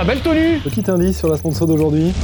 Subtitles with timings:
[0.00, 2.14] la belle tenue Petit indice sur la sponsor d'aujourd'hui.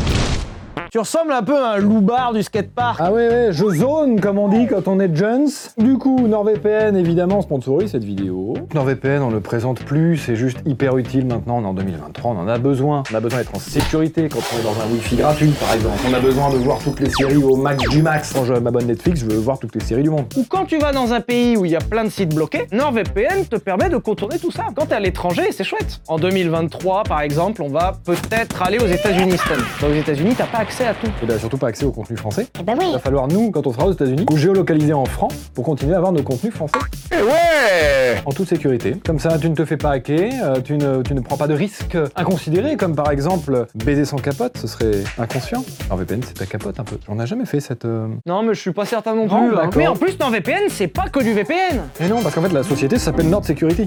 [0.96, 2.98] Tu ressembles un peu à un loupard du skatepark.
[3.02, 5.50] Ah ouais, ouais, je zone comme on dit quand on est Jones.
[5.76, 8.54] Du coup, NordVPN évidemment sponsorise cette vidéo.
[8.74, 11.58] NordVPN, on le présente plus, c'est juste hyper utile maintenant.
[11.58, 13.03] On est en 2023, on en a besoin.
[13.12, 15.98] On a besoin d'être en sécurité quand on est dans un Wi-Fi gratuit, par exemple.
[16.09, 18.33] On a besoin de voir toutes les séries au max du max.
[18.33, 20.25] Quand je m'abonne Netflix, je veux voir toutes les séries du monde.
[20.35, 22.69] Ou quand tu vas dans un pays où il y a plein de sites bloqués,
[22.73, 24.69] NordVPN te permet de contourner tout ça.
[24.75, 26.01] Quand t'es à l'étranger, c'est chouette.
[26.09, 29.37] En 2023, par exemple, on va peut-être aller aux États-Unis.
[29.83, 31.07] Dans les États-Unis, t'as pas accès à tout.
[31.23, 32.47] Et bah surtout pas accès au contenu français.
[32.59, 32.87] Eh ben oui.
[32.89, 35.95] Il va falloir, nous, quand on sera aux États-Unis, nous géolocaliser en francs pour continuer
[35.95, 36.75] à avoir nos contenus français
[37.12, 38.97] Et ouais en toute sécurité.
[39.05, 41.47] Comme ça, tu ne te fais pas hacker, euh, tu, ne, tu ne prends pas
[41.47, 45.65] de risques inconsidérés, comme par exemple baiser sans capote, ce serait inconscient.
[45.87, 46.97] Alors VPN, c'est ta capote un peu.
[47.09, 47.84] On n'a jamais fait cette.
[47.84, 49.48] euh, Non, mais je suis pas certain non Non, plus.
[49.48, 49.57] hein.
[49.57, 49.73] d'accord.
[49.77, 51.83] Mais en plus, NordVPN, c'est pas que du VPN.
[52.01, 53.87] Mais non, parce qu'en fait, la société s'appelle Nord Security.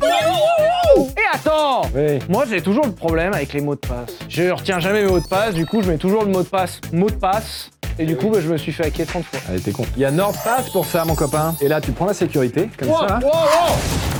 [0.97, 2.19] Et attends Oui.
[2.29, 4.13] Moi, j'ai toujours le problème avec les mots de passe.
[4.27, 6.47] Je retiens jamais mes mots de passe, du coup, je mets toujours le mot de
[6.47, 9.39] passe, mot de passe, et du coup, bah, je me suis fait hacker 30 fois.
[9.49, 9.85] Allez, t'es con.
[9.95, 11.55] Il y a NordPass pour ça, mon copain.
[11.61, 13.19] Et là, tu prends la sécurité, comme Wow, ça.
[13.21, 14.18] wow, wow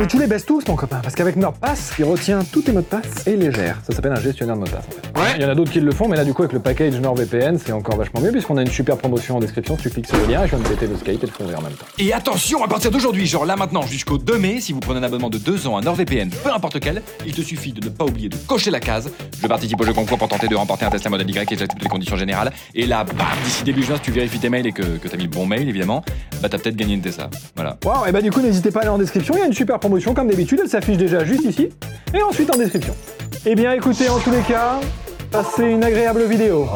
[0.00, 2.80] Et tu les baisses tous, mon copain, parce qu'avec NordPass, il retient tous tes mots
[2.80, 3.78] de passe et les gère.
[3.86, 5.20] Ça s'appelle un gestionnaire de mots de passe, en fait.
[5.20, 5.28] Ouais.
[5.36, 6.98] Il y en a d'autres qui le font, mais là, du coup, avec le package
[7.00, 9.76] NordVPN, c'est encore vachement mieux, puisqu'on a une super promotion en description.
[9.76, 11.44] Tu cliques sur le lien et je viens de péter le Skype et le fond
[11.44, 11.86] en même temps.
[11.98, 15.04] Et attention, à partir d'aujourd'hui, genre là maintenant jusqu'au 2 mai, si vous prenez un
[15.04, 18.04] abonnement de 2 ans à NordVPN, peu importe lequel, il te suffit de ne pas
[18.04, 19.10] oublier de cocher la case.
[19.40, 21.82] Je participe au jeu concours pour tenter de remporter un Tesla Model Y et j'accepte
[21.82, 22.52] les conditions générales.
[22.74, 25.16] Et là, bam, d'ici début juin, si tu vérifies tes mails et que, que t'as
[25.16, 26.04] mis le bon mail, évidemment,
[26.42, 27.30] bah t'as peut-être gagné une Tesla.
[27.54, 27.78] Voilà.
[27.84, 29.78] Waouh, et bah du coup, n'hésitez pas aller en description, il y a une super
[29.78, 31.70] promotion comme d'habitude, elle s'affiche déjà juste ici,
[32.12, 32.94] et ensuite en description.
[33.46, 34.80] Eh bien écoutez, en tous les cas,
[35.30, 36.66] passez une agréable vidéo.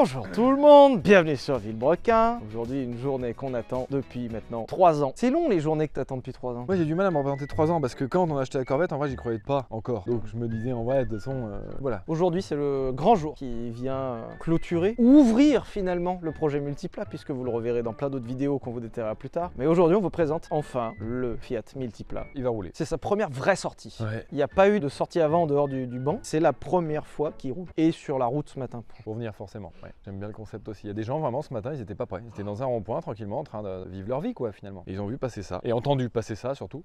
[0.00, 2.38] Bonjour tout le monde, bienvenue sur Villebrequin.
[2.48, 5.12] Aujourd'hui, une journée qu'on attend depuis maintenant 3 ans.
[5.16, 6.66] C'est long les journées que t'attends depuis 3 ans.
[6.68, 8.58] Moi j'ai du mal à me représenter 3 ans parce que quand on a acheté
[8.58, 10.04] la Corvette, en vrai j'y croyais pas encore.
[10.06, 12.04] Donc je me disais en vrai, de toute façon, euh, voilà.
[12.06, 17.04] Aujourd'hui, c'est le grand jour qui vient euh, clôturer ou ouvrir finalement le projet Multipla,
[17.04, 19.50] puisque vous le reverrez dans plein d'autres vidéos qu'on vous détaillera plus tard.
[19.58, 22.26] Mais aujourd'hui, on vous présente enfin le Fiat Multipla.
[22.36, 22.70] Il va rouler.
[22.72, 23.98] C'est sa première vraie sortie.
[23.98, 24.24] Ouais.
[24.30, 26.20] Il n'y a pas eu de sortie avant en dehors du, du banc.
[26.22, 27.66] C'est la première fois qu'il roule.
[27.76, 28.84] Et sur la route ce matin.
[29.02, 29.72] Faut venir forcément.
[29.82, 29.87] Ouais.
[30.04, 30.82] J'aime bien le concept aussi.
[30.84, 32.22] Il y a des gens vraiment ce matin, ils étaient pas prêts.
[32.24, 34.84] Ils étaient dans un rond-point tranquillement en train de vivre leur vie quoi finalement.
[34.86, 35.60] Ils ont vu passer ça.
[35.64, 36.84] Et entendu passer ça surtout.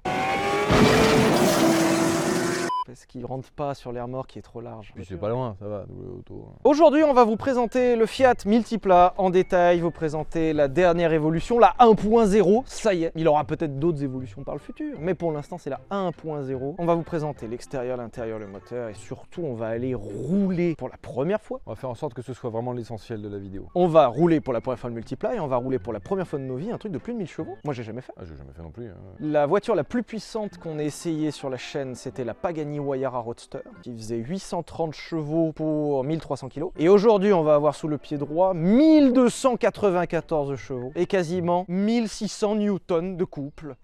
[2.85, 4.91] Parce qu'il rentre pas sur l'air mort qui est trop large.
[4.93, 6.47] Puis c'est pas loin, ça va, double auto.
[6.49, 6.55] hein.
[6.65, 11.59] Aujourd'hui, on va vous présenter le Fiat Multipla en détail, vous présenter la dernière évolution,
[11.59, 12.63] la 1.0.
[12.65, 15.69] Ça y est, il aura peut-être d'autres évolutions par le futur, mais pour l'instant, c'est
[15.69, 16.75] la 1.0.
[16.77, 20.89] On va vous présenter l'extérieur, l'intérieur, le moteur et surtout, on va aller rouler pour
[20.89, 21.61] la première fois.
[21.65, 23.67] On va faire en sorte que ce soit vraiment l'essentiel de la vidéo.
[23.75, 25.99] On va rouler pour la première fois le Multipla et on va rouler pour la
[25.99, 27.55] première fois de nos vies un truc de plus de 1000 chevaux.
[27.63, 28.13] Moi, j'ai jamais fait.
[28.17, 28.87] Ah, j'ai jamais fait non plus.
[28.87, 28.95] hein.
[29.19, 33.19] La voiture la plus puissante qu'on ait essayé sur la chaîne, c'était la Pagani Huayra
[33.19, 36.65] Roadster, qui faisait 830 chevaux pour 1300 kg.
[36.77, 43.13] Et aujourd'hui, on va avoir sous le pied droit 1294 chevaux et quasiment 1600 newtons
[43.13, 43.75] de couple.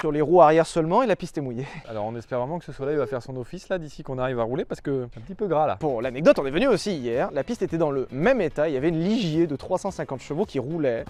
[0.00, 1.66] Sur les roues arrière seulement et la piste est mouillée.
[1.88, 4.38] Alors on espère vraiment que ce soleil va faire son office là d'ici qu'on arrive
[4.38, 5.76] à rouler parce que c'est un petit peu gras là.
[5.76, 7.30] Pour l'anecdote, on est venu aussi hier.
[7.32, 8.68] La piste était dans le même état.
[8.68, 11.04] Il y avait une Ligier de 350 chevaux qui roulait.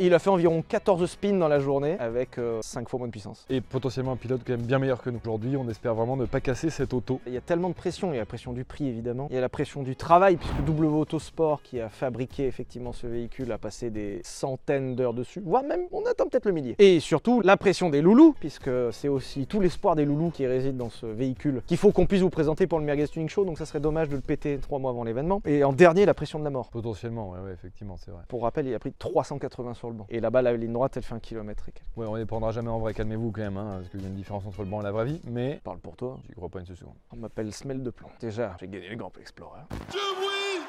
[0.00, 3.12] Et il a fait environ 14 spins dans la journée avec 5 fois moins de
[3.12, 3.46] puissance.
[3.48, 5.20] Et potentiellement un pilote quand même bien meilleur que nous.
[5.24, 7.20] Aujourd'hui, on espère vraiment ne pas casser cette auto.
[7.28, 9.36] Il y a tellement de pression, il y a la pression du prix évidemment, il
[9.36, 13.52] y a la pression du travail, puisque W Autosport qui a fabriqué effectivement ce véhicule
[13.52, 16.73] a passé des centaines d'heures dessus, voire même on attend peut-être le millier.
[16.78, 20.76] Et surtout la pression des loulous, puisque c'est aussi tout l'espoir des loulous qui réside
[20.76, 23.58] dans ce véhicule qu'il faut qu'on puisse vous présenter pour le Merguez Tuning Show, donc
[23.58, 25.40] ça serait dommage de le péter trois mois avant l'événement.
[25.44, 26.70] Et en dernier, la pression de la mort.
[26.70, 28.22] Potentiellement, ouais, ouais, effectivement, c'est vrai.
[28.28, 30.06] Pour rappel, il a pris 380 sur le banc.
[30.10, 31.86] Et là-bas, la ligne droite, elle fait un kilomètre et quelques.
[31.96, 34.08] Ouais, on les prendra jamais en vrai, calmez-vous quand même, hein, parce qu'il y a
[34.08, 36.18] une différence entre le banc et la vraie vie, mais Parle pour toi.
[36.28, 36.94] j'y crois pas une seconde.
[37.12, 38.08] On m'appelle Smell de plomb.
[38.20, 39.60] Déjà, j'ai gagné le Grand Prix Explorer.
[39.70, 40.64] Bruit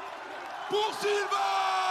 [0.70, 1.85] pour Sylvain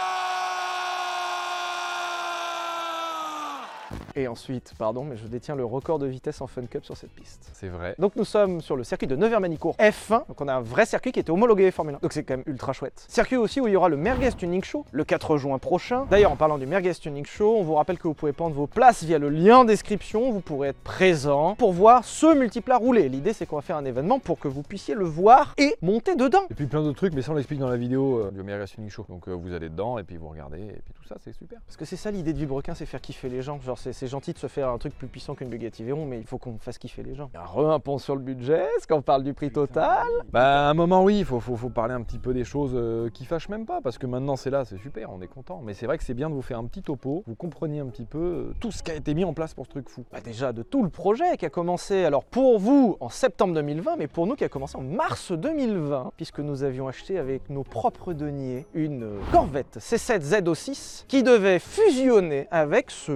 [4.14, 7.10] Et ensuite, pardon, mais je détiens le record de vitesse en Fun Cup sur cette
[7.10, 7.50] piste.
[7.52, 7.94] C'est vrai.
[7.98, 11.12] Donc nous sommes sur le circuit de Nevers-Manicourt F1, donc on a un vrai circuit
[11.12, 13.04] qui était homologué Formule 1, donc c'est quand même ultra chouette.
[13.08, 16.06] Circuit aussi où il y aura le Merguez Tuning Show le 4 juin prochain.
[16.10, 18.66] D'ailleurs en parlant du Merguez Tuning Show, on vous rappelle que vous pouvez prendre vos
[18.66, 23.08] places via le lien en description, vous pourrez être présent pour voir ce multiplat rouler.
[23.08, 26.16] L'idée c'est qu'on va faire un événement pour que vous puissiez le voir et monter
[26.16, 26.44] dedans.
[26.50, 28.66] Et puis plein d'autres trucs, mais ça on l'explique dans la vidéo euh, du America
[28.66, 29.04] Tuning Show.
[29.08, 31.60] Donc euh, vous allez dedans et puis vous regardez et puis tout ça, c'est super.
[31.66, 33.60] Parce que c'est ça l'idée de Vibrequin, c'est faire kiffer les gens.
[33.60, 36.26] Genre c'est gentil de se faire un truc plus puissant qu'une Bugatti Veyron, mais il
[36.26, 37.30] faut qu'on fasse kiffer les gens.
[37.34, 40.06] Re un pont sur le budget, est-ce qu'on parle du prix total?
[40.32, 42.72] Bah à un moment oui, il faut, faut, faut parler un petit peu des choses
[42.74, 45.60] euh, qui fâchent même pas, parce que maintenant c'est là, c'est super, on est content.
[45.64, 47.86] Mais c'est vrai que c'est bien de vous faire un petit topo, vous compreniez un
[47.86, 50.04] petit peu euh, tout ce qui a été mis en place pour ce truc fou.
[50.12, 53.96] Bah déjà de tout le projet qui a commencé alors pour vous en septembre 2020
[53.96, 57.62] mais pour nous qui a commencé en mars 2020 puisque nous avions acheté avec nos
[57.62, 63.12] propres deniers une euh, Corvette C7 ZO6 qui devait fusionner avec ce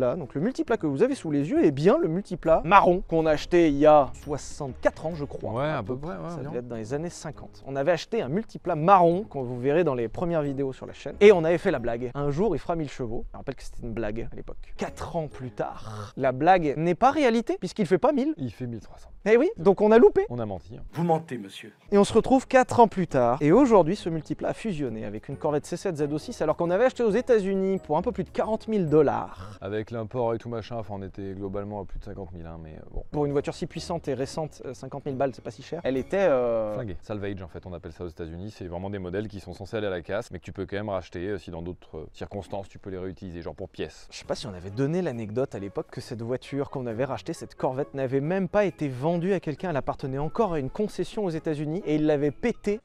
[0.00, 0.16] multiplat.
[0.16, 3.26] Donc le multiplat que vous avez sous les yeux est bien le multiplat marron qu'on
[3.26, 5.52] a acheté il y a 64 ans je crois.
[5.52, 7.62] Ouais, à peu près, ouais, Ça devait être dans les années 50.
[7.66, 10.92] On avait acheté un multiplat marron qu'on vous verrez dans les premières vidéos sur la
[10.92, 12.10] chaîne et on avait fait la blague.
[12.14, 13.24] Un jour il fera 1000 chevaux.
[13.32, 14.56] Je rappelle que c'était une blague à l'époque.
[14.76, 18.34] 4 ans plus tard, la blague n'est pas réalité puisqu'il fait pas 1000.
[18.36, 19.08] Il fait 1300.
[19.26, 20.24] Eh oui, donc on a loupé.
[20.30, 20.76] On a menti.
[20.78, 20.82] hein.
[20.94, 21.72] Vous mentez, monsieur.
[21.92, 23.36] Et on se retrouve 4 ans plus tard.
[23.42, 27.02] Et aujourd'hui, ce multiplat a fusionné avec une Corvette C7 ZO6 alors qu'on avait acheté
[27.02, 29.58] aux États-Unis pour un peu plus de 40 000 dollars.
[29.60, 32.58] Avec l'import et tout machin, enfin on était globalement à plus de 50 000, hein,
[32.62, 33.04] mais euh, bon.
[33.10, 35.80] Pour une voiture si puissante et récente, euh, 50 000 balles, c'est pas si cher.
[35.84, 36.16] Elle était.
[36.18, 36.96] euh, Flingué.
[37.02, 38.50] Salvage en fait, on appelle ça aux États-Unis.
[38.56, 40.66] C'est vraiment des modèles qui sont censés aller à la casse, mais que tu peux
[40.66, 43.68] quand même racheter euh, si dans d'autres euh, circonstances tu peux les réutiliser, genre pour
[43.68, 44.06] pièces.
[44.10, 47.04] Je sais pas si on avait donné l'anecdote à l'époque que cette voiture qu'on avait
[47.04, 49.70] rachetée, cette Corvette, n'avait même pas été vendue à quelqu'un.
[49.70, 52.80] Elle appartenait encore à une concession aux États-Unis et il l'avait pété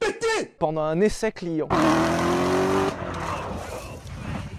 [0.58, 1.68] pendant un essai client.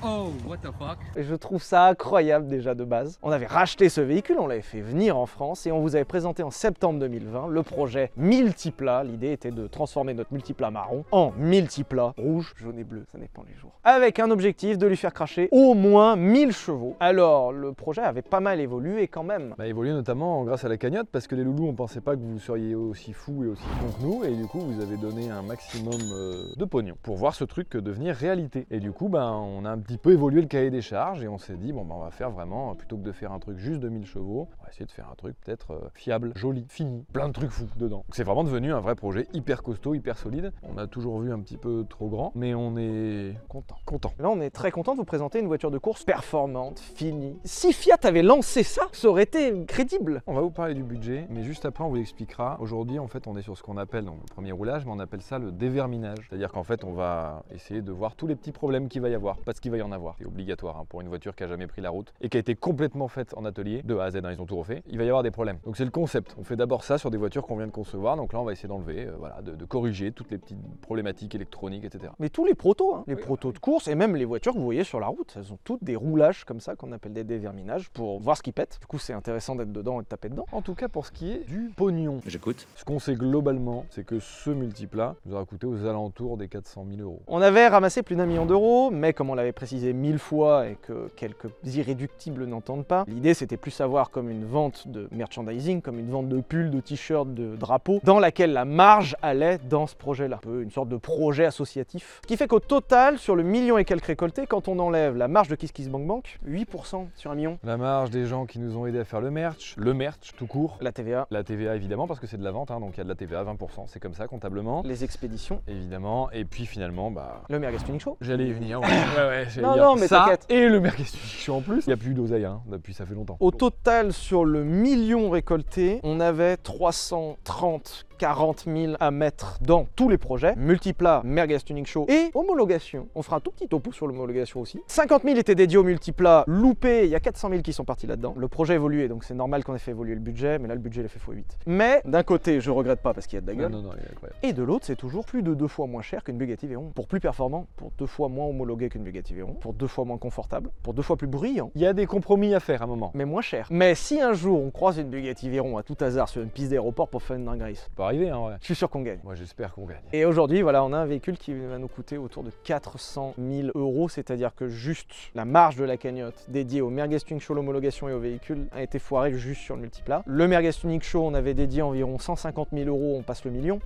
[0.03, 0.99] Oh, what the fuck?
[1.15, 3.17] Et je trouve ça incroyable déjà de base.
[3.23, 6.05] On avait racheté ce véhicule, on l'avait fait venir en France et on vous avait
[6.05, 9.03] présenté en septembre 2020 le projet Multiplat.
[9.03, 13.43] L'idée était de transformer notre multiplat marron en multiplat rouge, jaune et bleu, ça dépend
[13.47, 13.71] les jours.
[13.83, 16.95] Avec un objectif de lui faire cracher au moins 1000 chevaux.
[16.99, 19.55] Alors le projet avait pas mal évolué quand même.
[19.57, 22.21] Bah, évolué notamment grâce à la cagnotte parce que les loulous on pensait pas que
[22.21, 25.31] vous seriez aussi fous et aussi cons que nous et du coup vous avez donné
[25.31, 28.67] un maximum euh, de pognon pour voir ce truc devenir réalité.
[28.69, 31.29] Et du coup ben on a un petit peu évolué le cahier des charges et
[31.29, 33.57] on s'est dit bon ben on va faire vraiment plutôt que de faire un truc
[33.57, 36.65] juste de 1000 chevaux, on va essayer de faire un truc peut-être euh, fiable, joli,
[36.67, 38.03] fini, plein de trucs fous dedans.
[38.11, 40.51] C'est vraiment devenu un vrai projet hyper costaud, hyper solide.
[40.61, 43.77] On a toujours vu un petit peu trop grand mais on est Content.
[43.85, 44.11] content.
[44.19, 47.37] Là, on est très content de vous présenter une voiture de course performante, finie.
[47.45, 50.21] Si Fiat avait lancé ça, ça aurait été crédible.
[50.27, 52.57] On va vous parler du budget, mais juste après on vous l'expliquera.
[52.59, 54.99] Aujourd'hui en fait on est sur ce qu'on appelle donc, le premier roulage, mais on
[54.99, 56.27] appelle ça le déverminage.
[56.27, 59.15] C'est-à-dire qu'en fait on va essayer de voir tous les petits problèmes qu'il va y
[59.15, 60.15] avoir, parce qu'il va y en avoir.
[60.19, 62.39] C'est obligatoire hein, pour une voiture qui a jamais pris la route et qui a
[62.39, 64.83] été complètement faite en atelier, de A à Z, hein, ils ont tout refait.
[64.87, 65.57] Il va y avoir des problèmes.
[65.65, 66.35] Donc c'est le concept.
[66.39, 68.51] On fait d'abord ça sur des voitures qu'on vient de concevoir, donc là on va
[68.53, 72.13] essayer d'enlever, euh, voilà, de, de corriger toutes les petites problématiques électroniques, etc.
[72.19, 74.57] Mais tous les protos, hein, les Oui, protos de course et même les voitures que
[74.57, 77.23] vous voyez sur la route, elles ont toutes des roulages comme ça qu'on appelle des
[77.23, 78.77] déverminages pour voir ce qui pète.
[78.79, 80.45] Du coup, c'est intéressant d'être dedans et de taper dedans.
[80.51, 82.21] En tout cas pour ce qui est du pognon.
[82.25, 82.67] J'écoute.
[82.75, 86.85] Ce qu'on sait globalement, c'est que ce multiplat nous aura coûté aux alentours des 400
[86.89, 87.21] 000 euros.
[87.27, 90.75] On avait ramassé plus d'un million d'euros, mais comme on l'avait précisé mille fois et
[90.81, 95.99] que quelques irréductibles n'entendent pas, l'idée c'était plus savoir comme une vente de merchandising, comme
[95.99, 99.95] une vente de pulls, de t-shirts, de drapeaux, dans laquelle la marge allait dans ce
[99.95, 100.39] projet-là.
[100.47, 102.19] Un une sorte de projet associatif.
[102.23, 105.27] Ce qui fait qu'au total, sur le million et quelques récoltés, quand on enlève la
[105.27, 108.59] marge de Kiss Kiss Bank Bank, 8% sur un million, La marge des gens qui
[108.59, 111.75] nous ont aidés à faire le merch, le merch tout court, la TVA, la TVA
[111.75, 113.43] évidemment parce que c'est de la vente, hein, donc il y a de la TVA
[113.43, 117.43] 20%, c'est comme ça comptablement, les expéditions, évidemment, et puis finalement, bah...
[117.49, 118.17] le Merguez Tuning Show.
[118.21, 120.45] J'allais y venir, ouais, ouais, ouais, Non, non, mais ça, t'inquiète.
[120.49, 123.13] et le merguez suis en plus, il n'y a plus d'oseille, hein, depuis ça fait
[123.13, 123.37] longtemps.
[123.39, 130.09] Au total, sur le million récolté, on avait 330 40 000 à mettre dans tous
[130.09, 133.07] les projets, multiplat, Merguez Tuning Show et homologation.
[133.15, 134.81] On fera un tout petit topo sur l'homologation aussi.
[134.87, 138.07] 50 000 étaient dédiés au multiplat, loupé, il y a 400 000 qui sont partis
[138.07, 138.33] là-dedans.
[138.37, 140.73] Le projet a évolué, donc c'est normal qu'on ait fait évoluer le budget, mais là
[140.75, 141.43] le budget il a fait x8.
[141.65, 143.71] Mais d'un côté, je regrette pas parce qu'il y a de la gueule.
[143.71, 144.35] non, non, incroyable.
[144.43, 146.91] Et de l'autre, c'est toujours plus de deux fois moins cher qu'une Bugatti Veyron.
[146.95, 150.17] Pour plus performant, pour deux fois moins homologué qu'une Bugatti Veyron, pour deux fois moins
[150.17, 152.87] confortable, pour deux fois plus bruyant, Il y a des compromis à faire à un
[152.87, 153.11] moment.
[153.13, 153.67] mais moins cher.
[153.69, 156.69] Mais si un jour on croise une Bugatti Veyron à tout hasard sur une piste
[156.69, 158.53] d'aéroport pour faire une dingue race, Ça peut arriver, hein, ouais.
[158.59, 159.19] je suis sûr qu'on gagne.
[159.23, 160.01] Moi j'espère qu'on gagne.
[160.11, 163.69] Et aujourd'hui, voilà, on a un véhicule qui va nous coûter autour de 400 000
[163.75, 168.09] euros, c'est-à-dire que juste la marge de la cagnotte dédiée au Merguez Tuning Show, l'homologation
[168.09, 170.23] et au véhicule a été foirée juste sur le multiplat.
[170.25, 173.79] Le Merguez Tuning Show, on avait dédié environ 150 000 euros, on passe le million.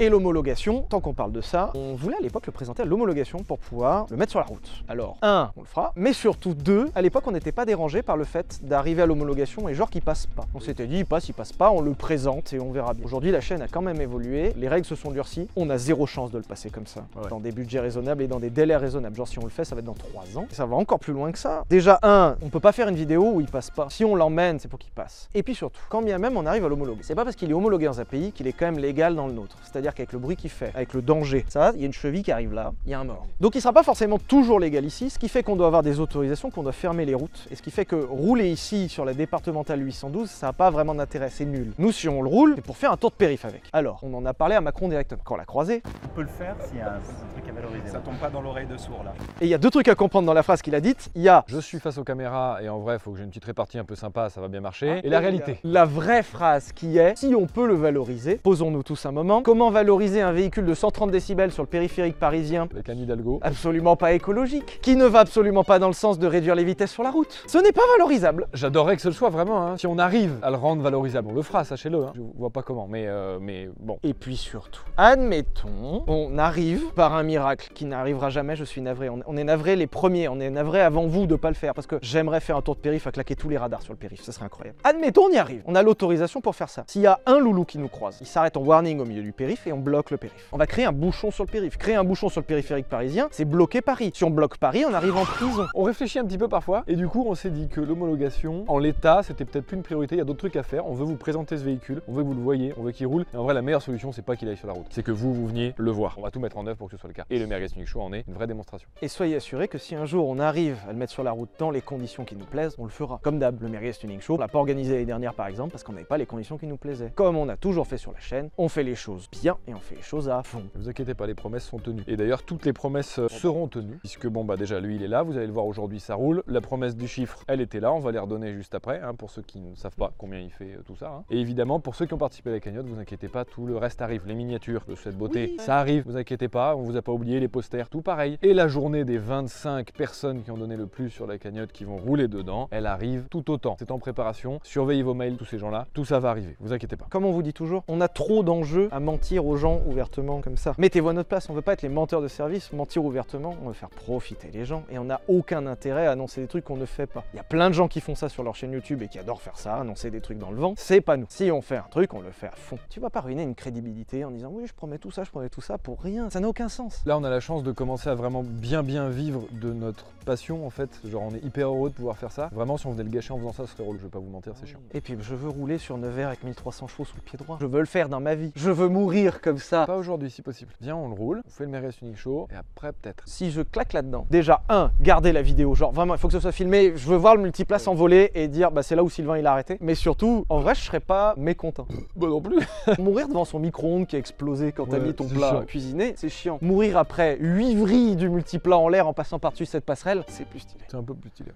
[0.00, 3.42] Et l'homologation, tant qu'on parle de ça, on voulait à l'époque le présenter à l'homologation
[3.42, 4.70] pour pouvoir le mettre sur la route.
[4.88, 8.16] Alors, un, on le fera, mais surtout deux, à l'époque on n'était pas dérangé par
[8.16, 10.44] le fait d'arriver à l'homologation et genre qu'il passe pas.
[10.54, 13.04] On s'était dit, il passe, il passe pas, on le présente et on verra bien.
[13.04, 16.06] Aujourd'hui, la chaîne a quand même évolué, les règles se sont durcies, on a zéro
[16.06, 17.28] chance de le passer comme ça, Ouais.
[17.28, 19.16] dans des budgets raisonnables et dans des délais raisonnables.
[19.16, 20.46] Genre si on le fait, ça va être dans trois ans.
[20.48, 21.64] Et ça va encore plus loin que ça.
[21.70, 23.88] Déjà, un, on peut pas faire une vidéo où il passe pas.
[23.90, 25.28] Si on l'emmène, c'est pour qu'il passe.
[25.34, 27.54] Et puis surtout, quand bien même on arrive à l'homologuer, c'est pas parce qu'il est
[27.54, 29.56] homologué dans un pays qu'il est quand même légal dans le nôtre.
[29.64, 32.22] C'est-à-dire qu'avec le bruit qu'il fait, avec le danger, ça, il y a une cheville
[32.22, 33.26] qui arrive là, il y a un mort.
[33.40, 36.00] Donc il sera pas forcément toujours légal ici, ce qui fait qu'on doit avoir des
[36.00, 39.14] autorisations, qu'on doit fermer les routes, et ce qui fait que rouler ici sur la
[39.14, 41.72] départementale 812, ça n'a pas vraiment d'intérêt, c'est nul.
[41.78, 43.62] Nous, si on le roule, c'est pour faire un tour de périph' avec.
[43.72, 45.20] Alors, on en a parlé à Macron directement.
[45.24, 47.52] Quand on l'a croisé, On peut le faire s'il y a un, un truc à
[47.52, 47.88] valoriser.
[47.88, 49.12] Ça tombe pas dans l'oreille de sourd là.
[49.40, 51.10] et il y a deux trucs à comprendre dans la phrase qu'il a dite.
[51.14, 53.24] Il y a Je suis face aux caméras et en vrai, il faut que j'ai
[53.24, 55.00] une petite répartie un peu sympa, ça va bien marcher.
[55.04, 55.58] Et la réalité.
[55.64, 59.70] La vraie phrase qui est, si on peut le valoriser, posons-nous tous un moment, comment
[59.78, 63.38] valoriser un véhicule de 130 décibels sur le périphérique parisien Avec Anne Hidalgo.
[63.42, 66.90] Absolument pas écologique, qui ne va absolument pas dans le sens de réduire les vitesses
[66.90, 67.44] sur la route.
[67.46, 68.48] Ce n'est pas valorisable.
[68.54, 69.62] J'adorerais que ce le soit vraiment.
[69.64, 69.76] hein.
[69.76, 72.02] Si on arrive à le rendre valorisable, on le fera, sachez-le.
[72.06, 72.12] hein.
[72.16, 73.98] Je vois pas comment, mais, euh, mais bon.
[74.02, 79.08] Et puis surtout, admettons, on arrive par un miracle qui n'arrivera jamais, je suis navré.
[79.08, 81.72] On, on est navré les premiers, on est navré avant vous de pas le faire
[81.74, 83.98] parce que j'aimerais faire un tour de périph à claquer tous les radars sur le
[83.98, 84.78] périph, ça serait incroyable.
[84.82, 85.62] Admettons, on y arrive.
[85.66, 86.82] On a l'autorisation pour faire ça.
[86.88, 89.32] S'il y a un loulou qui nous croise, il s'arrête en warning au milieu du
[89.32, 90.48] périph et on bloque le périph.
[90.52, 91.76] On va créer un bouchon sur le périph.
[91.76, 94.10] Créer un bouchon sur le périphérique parisien, c'est bloquer Paris.
[94.14, 95.66] Si on bloque Paris, on arrive en prison.
[95.74, 98.78] On réfléchit un petit peu parfois et du coup on s'est dit que l'homologation en
[98.78, 101.04] l'état c'était peut-être plus une priorité, il y a d'autres trucs à faire, on veut
[101.04, 103.36] vous présenter ce véhicule, on veut que vous le voyez, on veut qu'il roule et
[103.36, 105.34] en vrai la meilleure solution c'est pas qu'il aille sur la route, c'est que vous
[105.34, 106.14] vous veniez le voir.
[106.18, 107.24] On va tout mettre en œuvre pour que ce soit le cas.
[107.30, 108.88] Et le Merguez Show en est une vraie démonstration.
[109.02, 111.50] Et soyez assurés que si un jour on arrive à le mettre sur la route
[111.58, 113.20] dans les conditions qui nous plaisent, on le fera.
[113.22, 115.84] Comme d'hab, le Merguez Tuning Show, on l'a pas organisé l'année dernière par exemple parce
[115.84, 117.12] qu'on n'avait pas les conditions qui nous plaisaient.
[117.14, 119.78] Comme on a toujours fait sur la chaîne, on fait les choses bien et on
[119.80, 120.62] fait les choses à fond.
[120.74, 122.02] Ne vous inquiétez pas, les promesses sont tenues.
[122.06, 125.08] Et d'ailleurs, toutes les promesses euh, seront tenues, puisque bon, bah déjà, lui, il est
[125.08, 126.42] là, vous allez le voir aujourd'hui, ça roule.
[126.46, 129.30] La promesse du chiffre, elle était là, on va les redonner juste après, hein, pour
[129.30, 131.08] ceux qui ne savent pas combien il fait euh, tout ça.
[131.08, 131.24] hein.
[131.30, 133.76] Et évidemment, pour ceux qui ont participé à la cagnotte, vous inquiétez pas, tout le
[133.76, 134.22] reste arrive.
[134.26, 137.40] Les miniatures de cette beauté, ça arrive, vous inquiétez pas, on vous a pas oublié,
[137.40, 138.38] les posters, tout pareil.
[138.42, 141.84] Et la journée des 25 personnes qui ont donné le plus sur la cagnotte, qui
[141.84, 143.76] vont rouler dedans, elle arrive tout autant.
[143.78, 146.96] C'est en préparation, surveillez vos mails, tous ces gens-là, tout ça va arriver, vous inquiétez
[146.96, 147.06] pas.
[147.10, 149.00] Comme on vous dit toujours, on a trop d'enjeux à
[149.38, 150.74] mentir aux gens ouvertement comme ça.
[150.78, 153.68] Mettez-vous à notre place, on veut pas être les menteurs de service, mentir ouvertement, on
[153.68, 156.76] veut faire profiter les gens et on n'a aucun intérêt à annoncer des trucs qu'on
[156.76, 157.24] ne fait pas.
[157.34, 159.18] Il y a plein de gens qui font ça sur leur chaîne YouTube et qui
[159.18, 160.74] adorent faire ça, annoncer des trucs dans le vent.
[160.76, 161.26] C'est pas nous.
[161.28, 162.78] Si on fait un truc, on le fait à fond.
[162.90, 165.48] Tu vas pas ruiner une crédibilité en disant oui, je promets tout ça, je promets
[165.48, 166.30] tout ça pour rien.
[166.30, 167.02] Ça n'a aucun sens.
[167.06, 170.66] Là, on a la chance de commencer à vraiment bien bien vivre de notre passion
[170.66, 170.90] en fait.
[171.04, 172.50] Genre, on est hyper heureux de pouvoir faire ça.
[172.52, 173.98] Vraiment, si on venait le gâcher en faisant ça, ce serait drôle.
[173.98, 174.80] Je vais pas vous mentir, c'est chiant.
[174.92, 177.58] Et puis je veux rouler sur 9 airs avec 1300 chevaux sous le pied droit.
[177.60, 178.52] Je veux le faire dans ma vie.
[178.56, 179.86] Je veux mourir comme ça.
[179.86, 180.72] Pas aujourd'hui, si possible.
[180.80, 183.24] Viens, on le roule, on fait le Merguez Unique Show, et après, peut-être.
[183.26, 186.40] si je claque là-dedans, déjà, un, garder la vidéo, genre vraiment, il faut que ce
[186.40, 189.38] soit filmé, je veux voir le multiplace envoler et dire, bah c'est là où Sylvain
[189.38, 189.78] il a arrêté.
[189.80, 191.86] Mais surtout, en vrai, je serais pas mécontent.
[192.16, 192.58] Bah non plus.
[192.98, 195.62] Mourir devant son micro-ondes qui a explosé quand t'as mis ton plat chiant.
[195.62, 196.58] cuisiné, c'est chiant.
[196.62, 200.60] Mourir après 8 vrilles du multiplat en l'air en passant par-dessus cette passerelle, c'est plus
[200.60, 200.84] stylé.
[200.88, 201.50] C'est un peu plus stylé.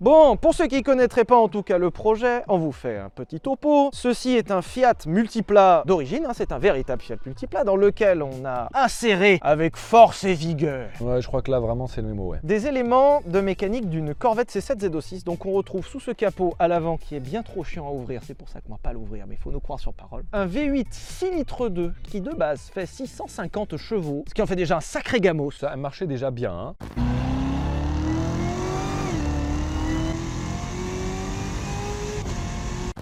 [0.00, 2.98] Bon, pour ceux qui ne connaîtraient pas en tout cas le projet, on vous fait
[2.98, 3.90] un petit topo.
[3.92, 8.44] Ceci est un Fiat multiplat d'origine, hein, c'est un véritable Fiat multiplat dans lequel on
[8.44, 12.28] a inséré avec force et vigueur Ouais, je crois que là, vraiment, c'est le mémo,
[12.28, 12.38] ouais.
[12.44, 15.24] des éléments de mécanique d'une Corvette C7 Z06.
[15.24, 18.20] Donc on retrouve sous ce capot à l'avant qui est bien trop chiant à ouvrir,
[18.24, 20.22] c'est pour ça que moi pas l'ouvrir, mais il faut nous croire sur parole.
[20.32, 24.54] Un V8 6 litres 2 qui de base fait 650 chevaux, ce qui en fait
[24.54, 25.50] déjà un sacré gamos.
[25.50, 26.74] Ça marchait déjà bien, hein.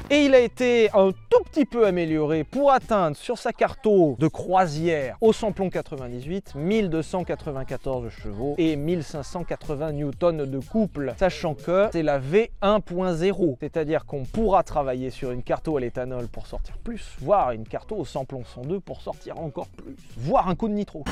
[0.08, 4.28] Et il a été un tout petit peu amélioré pour atteindre sur sa carto de
[4.28, 12.20] croisière au samplon 98 1294 chevaux et 1580 newtons de couple, sachant que c'est la
[12.20, 17.66] V1.0, c'est-à-dire qu'on pourra travailler sur une carto à l'éthanol pour sortir plus, voire une
[17.66, 21.02] carto au samplon 102 pour sortir encore plus, voire un coup de nitro.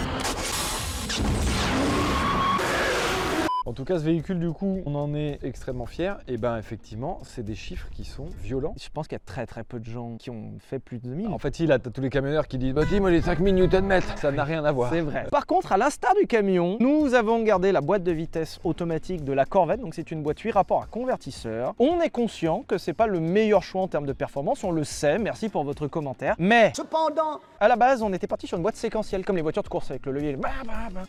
[3.66, 6.12] En tout cas, ce véhicule, du coup, on en est extrêmement fiers.
[6.28, 8.74] Et ben, effectivement, c'est des chiffres qui sont violents.
[8.78, 11.08] Je pense qu'il y a très très peu de gens qui ont fait plus de
[11.08, 11.28] 2000.
[11.28, 14.32] En fait, il a tous les camionneurs qui disent Bah, dis-moi les 5000 Nm, ça
[14.32, 14.92] n'a rien à voir.
[14.92, 15.26] C'est vrai.
[15.30, 19.32] Par contre, à l'instar du camion, nous avons gardé la boîte de vitesse automatique de
[19.32, 21.74] la Corvette, donc c'est une boîte 8 rapport à convertisseur.
[21.78, 24.84] On est conscient que c'est pas le meilleur choix en termes de performance, on le
[24.84, 26.34] sait, merci pour votre commentaire.
[26.38, 29.62] Mais Cependant, à la base, on était parti sur une boîte séquentielle, comme les voitures
[29.62, 30.36] de course avec le levier.
[30.36, 31.02] bah, bah, bah.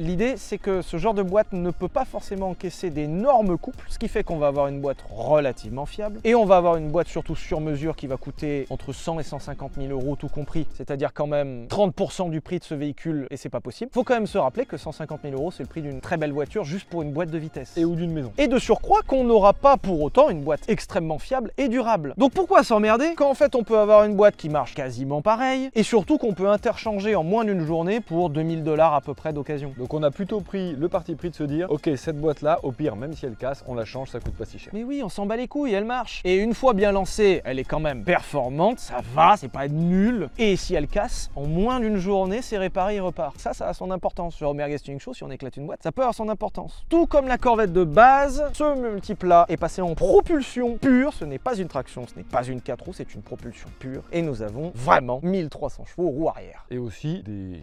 [0.00, 3.98] L'idée, c'est que ce genre de boîte ne peut pas forcément encaisser d'énormes couples, ce
[3.98, 6.18] qui fait qu'on va avoir une boîte relativement fiable.
[6.24, 9.22] Et on va avoir une boîte surtout sur mesure qui va coûter entre 100 et
[9.22, 13.36] 150 000 euros tout compris, c'est-à-dire quand même 30% du prix de ce véhicule, et
[13.36, 13.90] c'est pas possible.
[13.92, 16.32] Faut quand même se rappeler que 150 000 euros, c'est le prix d'une très belle
[16.32, 17.76] voiture juste pour une boîte de vitesse.
[17.76, 18.32] Et ou d'une maison.
[18.38, 22.14] Et de surcroît qu'on n'aura pas pour autant une boîte extrêmement fiable et durable.
[22.16, 25.70] Donc pourquoi s'emmerder quand en fait on peut avoir une boîte qui marche quasiment pareil
[25.74, 29.32] et surtout qu'on peut interchanger en moins d'une journée pour 2000 dollars à peu près
[29.32, 29.72] d'occasion.
[29.78, 32.72] Donc on a plutôt pris le parti pris de se dire, ok, cette boîte-là, au
[32.72, 34.70] pire, même si elle casse, on la change, ça coûte pas si cher.
[34.72, 36.20] Mais oui, on s'en bat les couilles, elle marche.
[36.24, 40.28] Et une fois bien lancée, elle est quand même performante, ça va, c'est pas nul.
[40.38, 43.38] Et si elle casse, en moins d'une journée, c'est réparé et repart.
[43.38, 44.34] Ça, ça a son importance.
[44.34, 46.84] Sur Homer Guesting Show, si on éclate une boîte, ça peut avoir son importance.
[46.88, 51.12] Tout comme la Corvette de base, ce multiplat est passé en propulsion pure.
[51.12, 54.02] Ce n'est pas une traction, ce n'est pas une 4 roues, c'est une propulsion pure.
[54.12, 56.64] Et nous avons vraiment 1300 chevaux roue arrière.
[56.70, 57.62] Et aussi des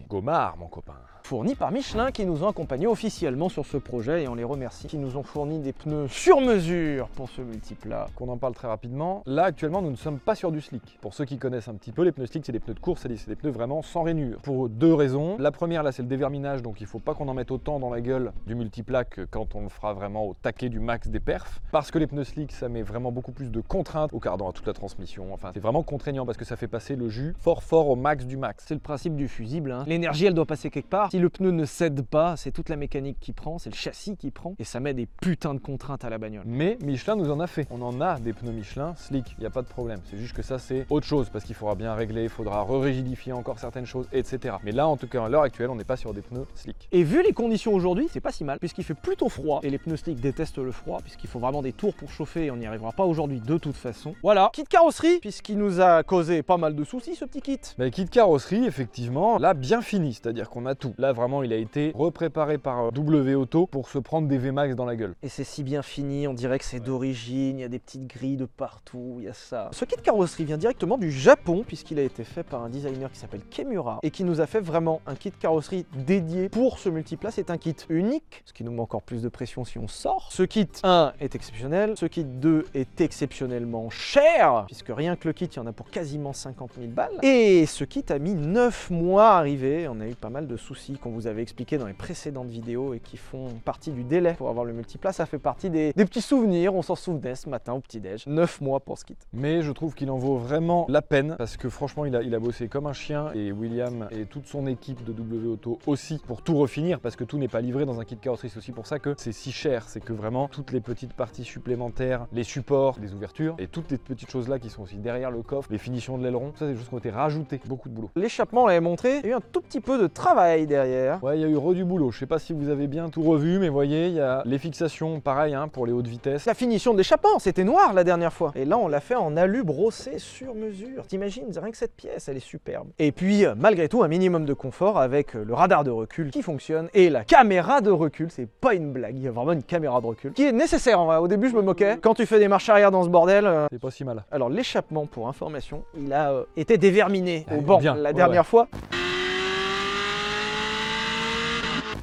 [0.56, 1.19] mon copain.
[1.22, 4.86] Fournis par Michelin qui nous ont accompagnés officiellement sur ce projet et on les remercie.
[4.88, 8.08] Qui nous ont fourni des pneus sur mesure pour ce multiplat.
[8.16, 9.22] Qu'on en parle très rapidement.
[9.26, 10.98] Là, actuellement, nous ne sommes pas sur du slick.
[11.00, 13.02] Pour ceux qui connaissent un petit peu, les pneus slick, c'est des pneus de course,
[13.02, 14.38] c'est des pneus vraiment sans rainure.
[14.42, 15.36] Pour deux raisons.
[15.38, 17.90] La première, là, c'est le déverminage, donc il faut pas qu'on en mette autant dans
[17.90, 21.20] la gueule du multiplat que quand on le fera vraiment au taquet du max des
[21.20, 21.60] perfs.
[21.70, 24.52] Parce que les pneus slick, ça met vraiment beaucoup plus de contraintes au cardan, à
[24.52, 25.32] toute la transmission.
[25.32, 28.24] Enfin, c'est vraiment contraignant parce que ça fait passer le jus fort fort au max
[28.26, 28.64] du max.
[28.66, 29.70] C'est le principe du fusible.
[29.72, 29.84] hein.
[29.86, 31.09] L'énergie, elle doit passer quelque part.
[31.10, 34.16] Si le pneu ne cède pas, c'est toute la mécanique qui prend, c'est le châssis
[34.16, 36.44] qui prend, et ça met des putains de contraintes à la bagnole.
[36.46, 37.66] Mais Michelin nous en a fait.
[37.72, 39.98] On en a des pneus Michelin slick, il n'y a pas de problème.
[40.08, 43.32] C'est juste que ça, c'est autre chose parce qu'il faudra bien régler, il faudra re-rigidifier
[43.32, 44.54] encore certaines choses, etc.
[44.62, 46.88] Mais là, en tout cas, à l'heure actuelle, on n'est pas sur des pneus slick.
[46.92, 49.78] Et vu les conditions aujourd'hui, c'est pas si mal, puisqu'il fait plutôt froid, et les
[49.78, 52.66] pneus slick détestent le froid, puisqu'il faut vraiment des tours pour chauffer, et on n'y
[52.66, 54.14] arrivera pas aujourd'hui de toute façon.
[54.22, 57.58] Voilà, kit carrosserie, puisqu'il nous a causé pas mal de soucis ce petit kit.
[57.78, 60.94] Mais kit carrosserie, effectivement, là, bien fini, c'est-à-dire qu'on a tout.
[61.00, 64.76] Là, vraiment, il a été repréparé par euh, W Auto pour se prendre des VMAX
[64.76, 65.14] dans la gueule.
[65.22, 68.06] Et c'est si bien fini, on dirait que c'est d'origine, il y a des petites
[68.06, 69.70] grilles de partout, il y a ça.
[69.72, 73.18] Ce kit carrosserie vient directement du Japon, puisqu'il a été fait par un designer qui
[73.18, 77.30] s'appelle Kemura, et qui nous a fait vraiment un kit carrosserie dédié pour ce multiplat.
[77.30, 80.28] C'est un kit unique, ce qui nous met encore plus de pression si on sort.
[80.30, 85.32] Ce kit 1 est exceptionnel, ce kit 2 est exceptionnellement cher, puisque rien que le
[85.32, 87.18] kit, il y en a pour quasiment 50 000 balles.
[87.22, 90.58] Et ce kit a mis 9 mois à arriver, on a eu pas mal de
[90.58, 94.34] soucis qu'on vous avait expliqué dans les précédentes vidéos et qui font partie du délai
[94.34, 95.12] pour avoir le multiplat.
[95.12, 98.26] Ça fait partie des, des petits souvenirs, on s'en souvenait ce matin au petit-déj.
[98.26, 99.16] 9 mois pour ce kit.
[99.32, 102.34] Mais je trouve qu'il en vaut vraiment la peine parce que franchement, il a, il
[102.34, 106.20] a bossé comme un chien et William et toute son équipe de W Auto aussi
[106.26, 108.50] pour tout refinir parce que tout n'est pas livré dans un kit carrosserie.
[108.50, 109.88] C'est aussi pour ça que c'est si cher.
[109.88, 113.98] C'est que vraiment toutes les petites parties supplémentaires, les supports, les ouvertures et toutes les
[113.98, 116.72] petites choses là qui sont aussi derrière le coffre, les finitions de l'aileron, ça c'est
[116.72, 117.60] des choses qui ont été rajoutées.
[117.66, 118.10] Beaucoup de boulot.
[118.16, 120.79] L'échappement, on l'avait montré, il y a eu un tout petit peu de travail derrière.
[121.22, 122.10] Ouais, il y a eu re du boulot.
[122.10, 124.58] Je sais pas si vous avez bien tout revu, mais voyez, il y a les
[124.58, 126.46] fixations, pareil, hein, pour les hautes vitesses.
[126.46, 128.52] La finition de l'échappement, c'était noir la dernière fois.
[128.54, 131.06] Et là, on l'a fait en alu brossé sur mesure.
[131.06, 132.88] T'imagines, rien que cette pièce, elle est superbe.
[132.98, 136.30] Et puis, euh, malgré tout, un minimum de confort avec euh, le radar de recul
[136.30, 138.28] qui fonctionne et la caméra de recul.
[138.30, 141.00] C'est pas une blague, il y a vraiment une caméra de recul qui est nécessaire
[141.00, 141.16] en vrai.
[141.16, 141.98] Au début, je me moquais.
[142.00, 143.46] Quand tu fais des marches arrière dans ce bordel.
[143.46, 144.24] euh, C'est pas si mal.
[144.30, 148.42] Alors, l'échappement, pour information, il a euh, été déverminé au Ah, banc bien, la dernière
[148.42, 148.46] ouais.
[148.46, 148.68] fois.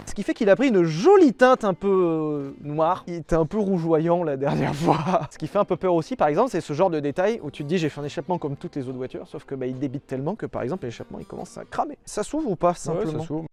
[0.06, 3.04] Ce qui fait qu'il a pris une jolie teinte un peu euh, noire.
[3.06, 4.98] Il était un peu rougeoyant la dernière fois.
[5.30, 7.52] Ce qui fait un peu peur aussi, par exemple, c'est ce genre de détail où
[7.52, 9.68] tu te dis j'ai fait un échappement comme toutes les autres voitures, sauf que bah,
[9.68, 12.00] il débite tellement que par exemple l'échappement il commence à cramer.
[12.04, 13.20] Ça s'ouvre ou pas Ouais, simplement?
[13.22, 13.46] ça s'ouvre.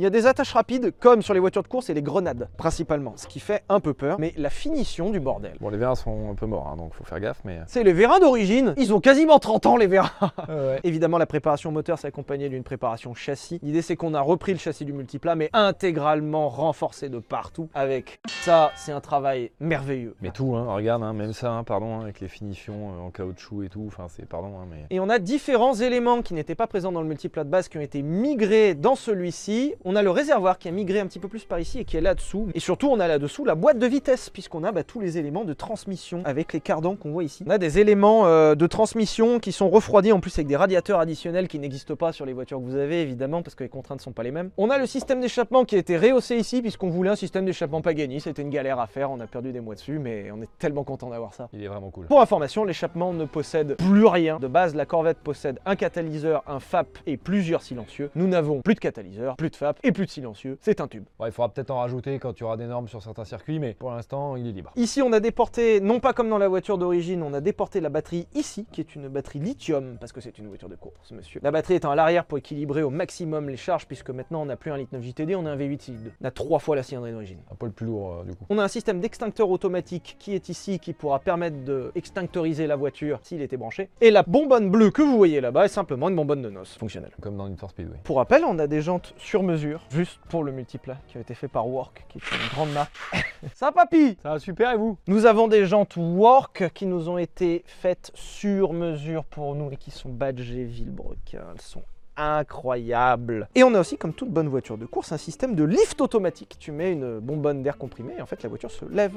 [0.00, 2.48] Il y a des attaches rapides comme sur les voitures de course et les grenades
[2.56, 4.20] principalement, ce qui fait un peu peur.
[4.20, 5.56] Mais la finition du bordel.
[5.60, 7.58] Bon, les vérins sont un peu morts, hein, donc faut faire gaffe, mais.
[7.66, 10.12] C'est les vérins d'origine, ils ont quasiment 30 ans les vérins
[10.48, 10.78] ouais.
[10.84, 13.58] Évidemment, la préparation moteur s'est accompagnée d'une préparation châssis.
[13.60, 17.68] L'idée, c'est qu'on a repris le châssis du multiplat, mais intégralement renforcé de partout.
[17.74, 20.14] Avec ça, c'est un travail merveilleux.
[20.20, 23.10] Mais tout, hein, regarde, hein, même ça, hein, pardon, hein, avec les finitions euh, en
[23.10, 24.86] caoutchouc et tout, enfin c'est pardon, hein, mais.
[24.90, 27.78] Et on a différents éléments qui n'étaient pas présents dans le multiplat de base qui
[27.78, 29.74] ont été migrés dans celui-ci.
[29.90, 31.96] On a le réservoir qui a migré un petit peu plus par ici et qui
[31.96, 32.50] est là-dessous.
[32.52, 35.46] Et surtout, on a là-dessous la boîte de vitesse, puisqu'on a bah, tous les éléments
[35.46, 37.42] de transmission avec les cardans qu'on voit ici.
[37.46, 41.00] On a des éléments euh, de transmission qui sont refroidis en plus avec des radiateurs
[41.00, 44.00] additionnels qui n'existent pas sur les voitures que vous avez, évidemment, parce que les contraintes
[44.00, 44.50] ne sont pas les mêmes.
[44.58, 47.80] On a le système d'échappement qui a été rehaussé ici, puisqu'on voulait un système d'échappement
[47.80, 48.20] Pagani.
[48.20, 50.84] C'était une galère à faire, on a perdu des mois dessus, mais on est tellement
[50.84, 51.48] content d'avoir ça.
[51.54, 52.04] Il est vraiment cool.
[52.08, 54.38] Pour information, l'échappement ne possède plus rien.
[54.38, 58.10] De base, la Corvette possède un catalyseur, un FAP et plusieurs silencieux.
[58.16, 61.04] Nous n'avons plus de catalyseur, plus de FAP, et plus de silencieux, c'est un tube.
[61.18, 63.74] Ouais, il faudra peut-être en rajouter quand tu auras des normes sur certains circuits, mais
[63.74, 64.72] pour l'instant, il est libre.
[64.76, 67.88] Ici, on a déporté, non pas comme dans la voiture d'origine, on a déporté la
[67.88, 71.40] batterie ici, qui est une batterie lithium, parce que c'est une voiture de course, monsieur.
[71.42, 74.56] La batterie étant à l'arrière pour équilibrer au maximum les charges, puisque maintenant on n'a
[74.56, 76.10] plus un litre 9 JTD, on a un V8 cylindre.
[76.20, 77.38] On a trois fois la cylindrée d'origine.
[77.50, 78.44] Un peu le plus lourd, euh, du coup.
[78.50, 82.76] On a un système d'extincteur automatique qui est ici, qui pourra permettre de extinctoriser la
[82.76, 83.88] voiture s'il était branché.
[84.00, 87.12] Et la bonbonne bleue que vous voyez là-bas est simplement une bonbonne de noces fonctionnelle.
[87.20, 87.98] Comme dans Need for Speed, oui.
[88.04, 91.34] Pour rappel, on a des jantes sur mesure, juste pour le multiplat, qui ont été
[91.34, 92.92] fait par Work, qui est une grande marque.
[93.54, 94.16] Ça papy?
[94.22, 94.98] Ça va super, et vous?
[95.06, 99.76] Nous avons des jantes Work qui nous ont été faites sur mesure pour nous et
[99.76, 101.42] qui sont badgées Villebrequin.
[101.54, 101.82] Elles sont
[102.16, 103.48] incroyables.
[103.54, 106.56] Et on a aussi, comme toute bonne voiture de course, un système de lift automatique.
[106.58, 109.16] Tu mets une bonbonne d'air comprimé et en fait la voiture se lève.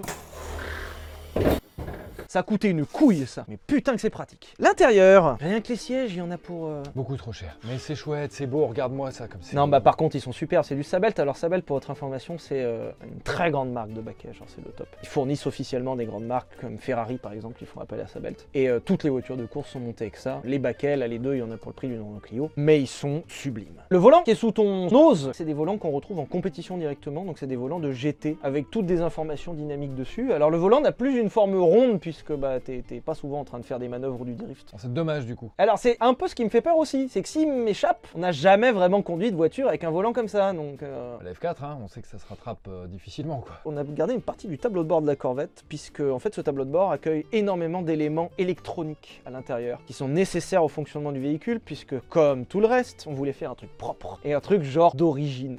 [2.28, 4.54] Ça a coûté une couille ça, mais putain que c'est pratique.
[4.58, 6.68] L'intérieur, rien que les sièges, il y en a pour...
[6.68, 7.58] euh, Beaucoup trop cher.
[7.68, 9.54] Mais c'est chouette, c'est beau, regarde-moi ça comme c'est.
[9.56, 9.72] Non, beau.
[9.72, 10.64] bah par contre, ils sont superbes.
[10.66, 11.20] C'est du Sabelt.
[11.20, 14.30] Alors, Sabelt, pour votre information, c'est euh, une très grande marque de baquet.
[14.34, 14.88] Genre, c'est le top.
[15.04, 17.58] Ils fournissent officiellement des grandes marques comme Ferrari, par exemple.
[17.60, 18.48] Ils font appel à Sabelt.
[18.54, 20.40] Et euh, toutes les voitures de course sont montées avec ça.
[20.46, 22.50] Les baquets, là, les deux, il y en a pour le prix d'une Renault Clio.
[22.56, 23.82] Mais ils sont sublimes.
[23.90, 27.26] Le volant qui est sous ton nose, c'est des volants qu'on retrouve en compétition directement.
[27.26, 30.32] Donc, c'est des volants de GT avec toutes des informations dynamiques dessus.
[30.32, 33.60] Alors, le volant n'a plus une forme ronde puisque bah, t'es pas souvent en train
[33.60, 34.70] de faire des manœuvres du drift.
[34.74, 35.52] Oh, C'est dommage, du coup.
[35.58, 38.20] Alors c'est un peu ce qui me fait peur aussi, c'est que s'il m'échappe, on
[38.20, 41.64] n'a jamais vraiment conduit de voiture avec un volant comme ça, donc euh, La F4,
[41.64, 43.56] hein, on sait que ça se rattrape euh, difficilement, quoi.
[43.66, 46.34] on a gardé une partie du tableau de bord de la Corvette, puisque en fait
[46.34, 51.12] ce tableau de bord accueille énormément d'éléments électroniques à l'intérieur, qui sont nécessaires au fonctionnement
[51.12, 54.42] du véhicule, puisque comme tout le reste, on voulait faire un truc propre, et un
[54.42, 55.58] truc genre d'origine.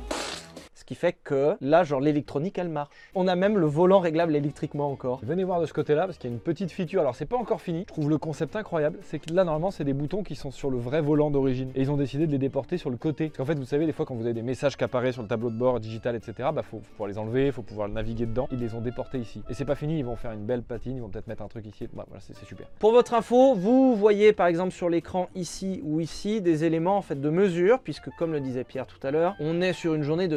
[0.92, 2.90] Qui fait que là, genre l'électronique, elle marche.
[3.14, 5.20] On a même le volant réglable électriquement encore.
[5.22, 7.00] Venez voir de ce côté-là parce qu'il y a une petite feature.
[7.00, 7.86] Alors c'est pas encore fini.
[7.88, 8.98] Je trouve le concept incroyable.
[9.00, 11.80] C'est que là normalement c'est des boutons qui sont sur le vrai volant d'origine et
[11.80, 13.28] ils ont décidé de les déporter sur le côté.
[13.28, 15.22] Parce qu'en fait vous savez des fois quand vous avez des messages qui apparaissent sur
[15.22, 16.50] le tableau de bord digital etc.
[16.54, 18.48] Bah faut, faut pouvoir les enlever, faut pouvoir naviguer dedans.
[18.52, 19.42] Ils les ont déportés ici.
[19.48, 19.98] Et c'est pas fini.
[19.98, 20.96] Ils vont faire une belle patine.
[20.96, 21.88] Ils vont peut-être mettre un truc ici.
[21.94, 22.66] Bah, voilà c'est super.
[22.78, 27.02] Pour votre info, vous voyez par exemple sur l'écran ici ou ici des éléments en
[27.02, 30.02] fait de mesure, puisque comme le disait Pierre tout à l'heure, on est sur une
[30.02, 30.36] journée de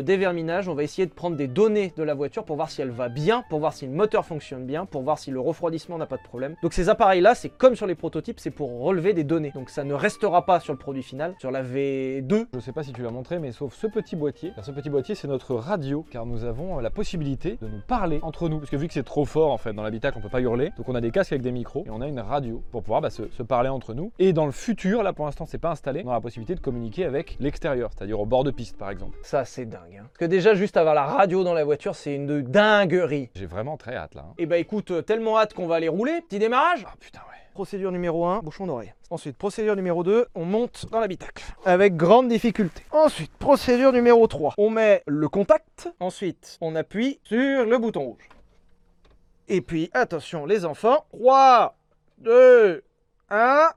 [0.49, 3.09] On va essayer de prendre des données de la voiture pour voir si elle va
[3.09, 6.17] bien, pour voir si le moteur fonctionne bien, pour voir si le refroidissement n'a pas
[6.17, 6.55] de problème.
[6.61, 9.51] Donc ces appareils-là, c'est comme sur les prototypes, c'est pour relever des données.
[9.55, 12.45] Donc ça ne restera pas sur le produit final, sur la V2.
[12.53, 14.51] Je sais pas si tu l'as montré, mais sauf ce petit boîtier.
[14.53, 17.81] Alors, ce petit boîtier, c'est notre radio, car nous avons euh, la possibilité de nous
[17.87, 18.59] parler entre nous.
[18.59, 20.71] Parce que vu que c'est trop fort en fait dans l'habitacle, on peut pas hurler.
[20.77, 23.01] Donc on a des casques avec des micros et on a une radio pour pouvoir
[23.01, 24.11] bah, se, se parler entre nous.
[24.19, 26.59] Et dans le futur, là pour l'instant c'est pas installé, on a la possibilité de
[26.59, 29.17] communiquer avec l'extérieur, c'est-à-dire au bord de piste par exemple.
[29.23, 30.01] Ça c'est dingue.
[30.01, 30.07] hein.
[30.25, 33.29] Que déjà juste avoir la radio dans la voiture, c'est une dinguerie.
[33.35, 34.23] J'ai vraiment très hâte là.
[34.27, 34.33] hein.
[34.39, 36.19] Et bah écoute, euh, tellement hâte qu'on va aller rouler.
[36.27, 37.37] Petit démarrage Ah putain ouais.
[37.53, 38.91] Procédure numéro 1, bouchon d'oreille.
[39.11, 41.43] Ensuite, procédure numéro 2, on monte dans l'habitacle.
[41.63, 42.81] Avec grande difficulté.
[42.89, 45.89] Ensuite, procédure numéro 3, on met le contact.
[45.99, 48.27] Ensuite, on appuie sur le bouton rouge.
[49.47, 51.05] Et puis, attention les enfants.
[51.13, 51.77] 3,
[52.17, 52.83] 2,
[53.29, 53.69] 1.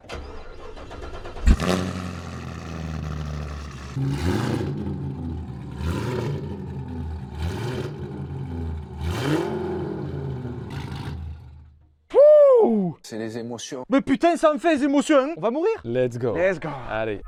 [13.03, 13.85] C'est les émotions.
[13.89, 15.17] Mais putain, ça me fait des émotions.
[15.19, 15.33] hein.
[15.39, 15.73] On va mourir?
[15.85, 16.35] Let's go.
[16.37, 16.69] Let's go.
[16.91, 17.23] Allez.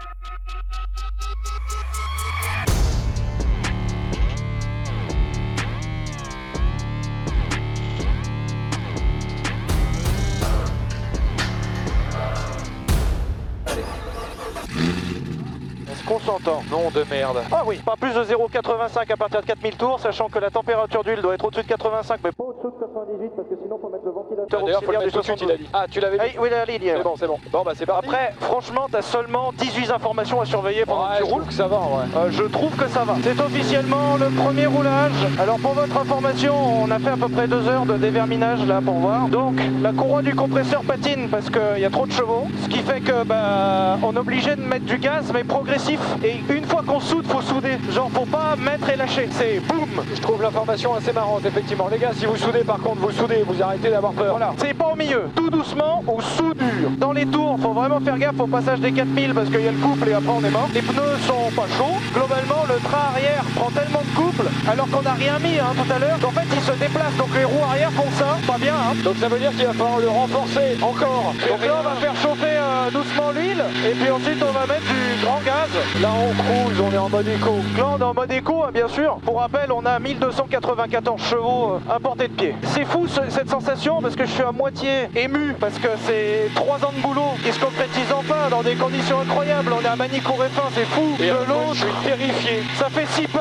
[16.45, 17.39] S'entend Nom de merde.
[17.51, 21.03] Ah oui, pas plus de 0,85 à partir de 4000 tours, sachant que la température
[21.03, 23.89] d'huile doit être au-dessus de 85, mais pas au-dessus de 98, parce que sinon faut
[23.89, 25.59] mettre le ventilateur auxiliaire du 72.
[25.73, 26.93] Ah, tu l'avais Oui, oui, la ligne.
[26.97, 27.39] C'est bon, c'est bon.
[27.53, 28.07] Bon, bah c'est parti.
[28.09, 31.47] Après, franchement, t'as seulement 18 informations à surveiller pendant que tu roules.
[31.47, 32.05] que ça va, ouais.
[32.17, 33.17] Euh, je trouve que ça va.
[33.23, 35.13] C'est officiellement le premier roulage.
[35.39, 38.81] Alors pour votre information, on a fait à peu près deux heures de déverminage là
[38.85, 39.29] pour voir.
[39.29, 42.47] Donc la courroie du compresseur patine parce qu'il y a trop de chevaux.
[42.63, 46.01] Ce qui fait que bah on est obligé de mettre du gaz mais progressif.
[46.25, 47.79] Et une fois qu'on soude, faut souder.
[47.93, 49.29] Genre faut pas mettre et lâcher.
[49.33, 51.89] C'est boum Je trouve l'information assez marrante, effectivement.
[51.91, 54.31] Les gars, si vous soudez, par contre, vous soudez, vous arrêtez d'avoir peur.
[54.31, 56.91] Voilà, c'est pas au milieu, tout doucement ou sous dur.
[56.99, 59.73] Dans les tours, faut vraiment faire gaffe au passage des 4000 parce qu'il y a
[59.73, 60.69] le couple et après on est mort.
[60.75, 61.99] Les pneus sont pas chauds.
[62.15, 65.93] Globalement, le train arrière prend tellement de couple alors qu'on n'a rien mis hein, tout
[65.93, 67.15] à l'heure qu'en fait il se déplace.
[67.17, 68.39] Donc les roues arrière font ça.
[68.47, 68.95] pas bien, hein.
[69.05, 71.35] donc ça veut dire qu'il va falloir le renforcer encore.
[71.49, 74.87] Donc là, on va faire chauffer euh, doucement l'huile, et puis ensuite, on va mettre
[74.87, 75.71] du grand gaz.
[76.01, 77.55] Là, on cruise, on est en mode éco.
[77.79, 79.17] Là, on est en mode éco, hein, bien sûr.
[79.25, 82.55] Pour rappel, on a 1294 chevaux euh, à portée de pied.
[82.63, 86.51] C'est fou ce- cette sensation parce que je suis à moitié ému parce que c'est
[86.55, 89.73] trois ans de boulot qui se concrétisent enfin dans des conditions incroyables.
[89.79, 91.17] On est à Manicourt et fin, c'est fou.
[91.19, 92.63] de l'autre, je suis terrifié.
[92.77, 93.41] Ça fait si peur.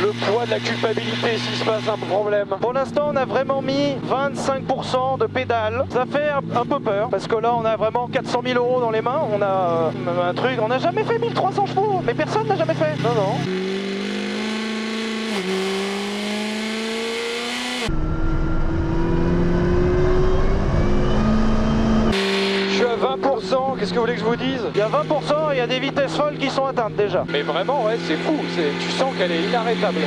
[0.00, 2.48] Le poids de la culpabilité s'il se passe un problème.
[2.60, 5.84] Pour l'instant, on a vraiment mis 25% de pédales.
[5.90, 8.80] Ça fait un, un peu peur parce que là, on a vraiment 400 000 euros
[8.80, 9.20] dans les mains.
[9.32, 10.58] On a euh, un truc.
[10.62, 12.96] On n'a jamais fait 1300 chevaux, mais personne n'a jamais fait.
[13.02, 13.34] Non, non.
[22.70, 24.62] Je suis à 20%, qu'est-ce que vous voulez que je vous dise?
[24.74, 27.26] Il y a 20% et il y a des vitesses folles qui sont atteintes déjà.
[27.30, 28.38] Mais vraiment, ouais, c'est fou,
[28.80, 30.00] tu sens qu'elle est inarrêtable.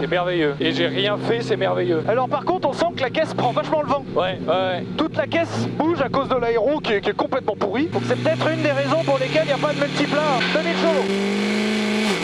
[0.00, 0.54] C'est merveilleux.
[0.60, 2.02] Et j'ai rien fait, c'est merveilleux.
[2.08, 4.04] Alors par contre, on sent que la caisse prend vachement le vent.
[4.14, 4.84] Ouais, ouais.
[4.96, 7.86] Toute la caisse bouge à cause de l'aéro qui, est- qui est complètement pourri.
[7.86, 10.38] Donc c'est peut-être une des raisons pour lesquelles il n'y a pas de multiplat.
[10.54, 12.14] 2000 chevaux.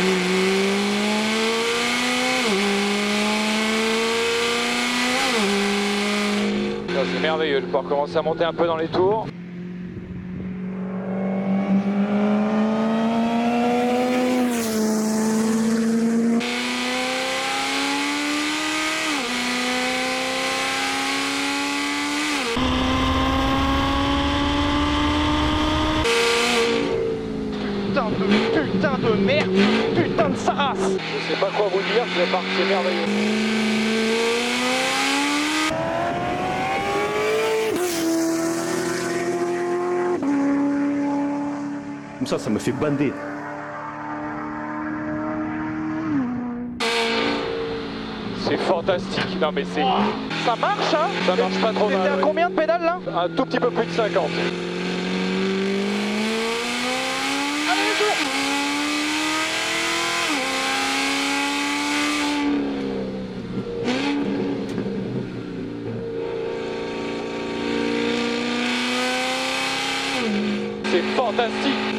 [6.88, 9.27] Ça, C'est merveilleux, je vais pouvoir commencer à monter un peu dans les tours.
[27.88, 29.51] Putain de putain de merde
[29.96, 34.20] Putain de sa race Je sais pas quoi vous dire, c'est par- c'est merveilleux.
[42.18, 43.12] Comme ça, ça me fait bander.
[48.42, 49.83] C'est fantastique, non mais c'est...
[50.44, 51.98] Ça marche hein Ça marche pas trop mal.
[52.03, 52.98] T'es à combien de pédales là?
[53.24, 54.22] Un tout petit peu plus de 50.
[71.31, 71.95] Fantastique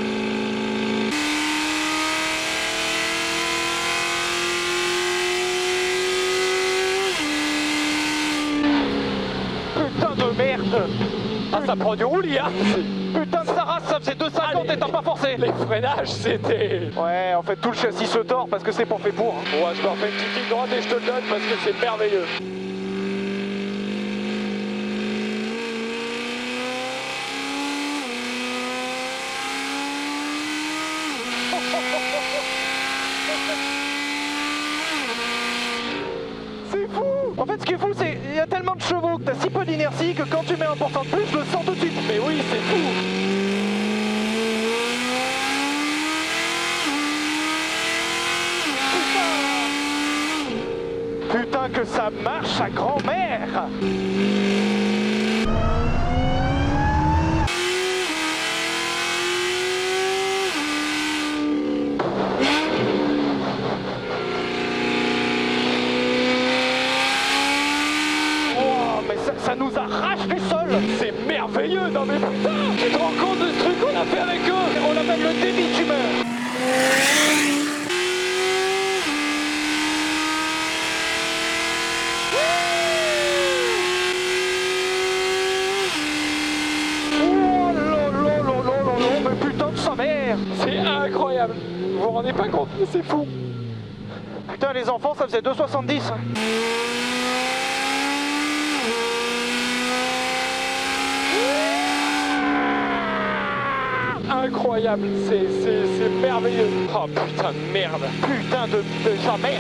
[9.76, 10.84] Putain de merde
[11.54, 12.52] Ah ça prend du roulis hein
[13.14, 16.90] Putain de sa race, ça faisait 2,50 et t'as pas forcé Les freinages c'était...
[16.98, 19.34] Ouais en fait tout le châssis se tord parce que c'est pas fait pour.
[19.36, 19.58] hein.
[19.58, 21.56] Ouais je leur fais une petite ligne droite et je te le donne parce que
[21.64, 22.26] c'est merveilleux.
[36.72, 37.04] C'est fou
[37.38, 39.36] En fait, ce qui est fou, c'est qu'il y a tellement de chevaux que t'as
[39.36, 41.74] si peu d'inertie que quand tu mets un pourcent de plus, je le sens tout
[41.74, 41.94] de suite.
[42.08, 42.80] Mais oui, c'est fou
[51.30, 53.68] Putain Putain que ça marche à grand-mère
[68.58, 70.68] Oh, mais ça, ça nous arrache du sol
[71.00, 71.14] C'est
[71.62, 74.42] merveilleux Non mais putain Tu te rends compte de ce truc qu'on a fait avec
[74.48, 74.54] eux
[74.88, 75.62] On appelle le débit
[89.92, 91.56] Oh mère C'est incroyable.
[91.94, 93.28] Vous vous rendez pas compte C'est fou.
[94.52, 96.02] Putain les enfants ça faisait 2,70
[104.84, 106.68] C'est, merveilleux.
[106.92, 109.60] Oh putain de merde, putain de, de jamais.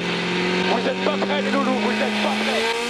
[0.71, 2.81] Vous êtes pas prêts les loulous, vous êtes pas prêts.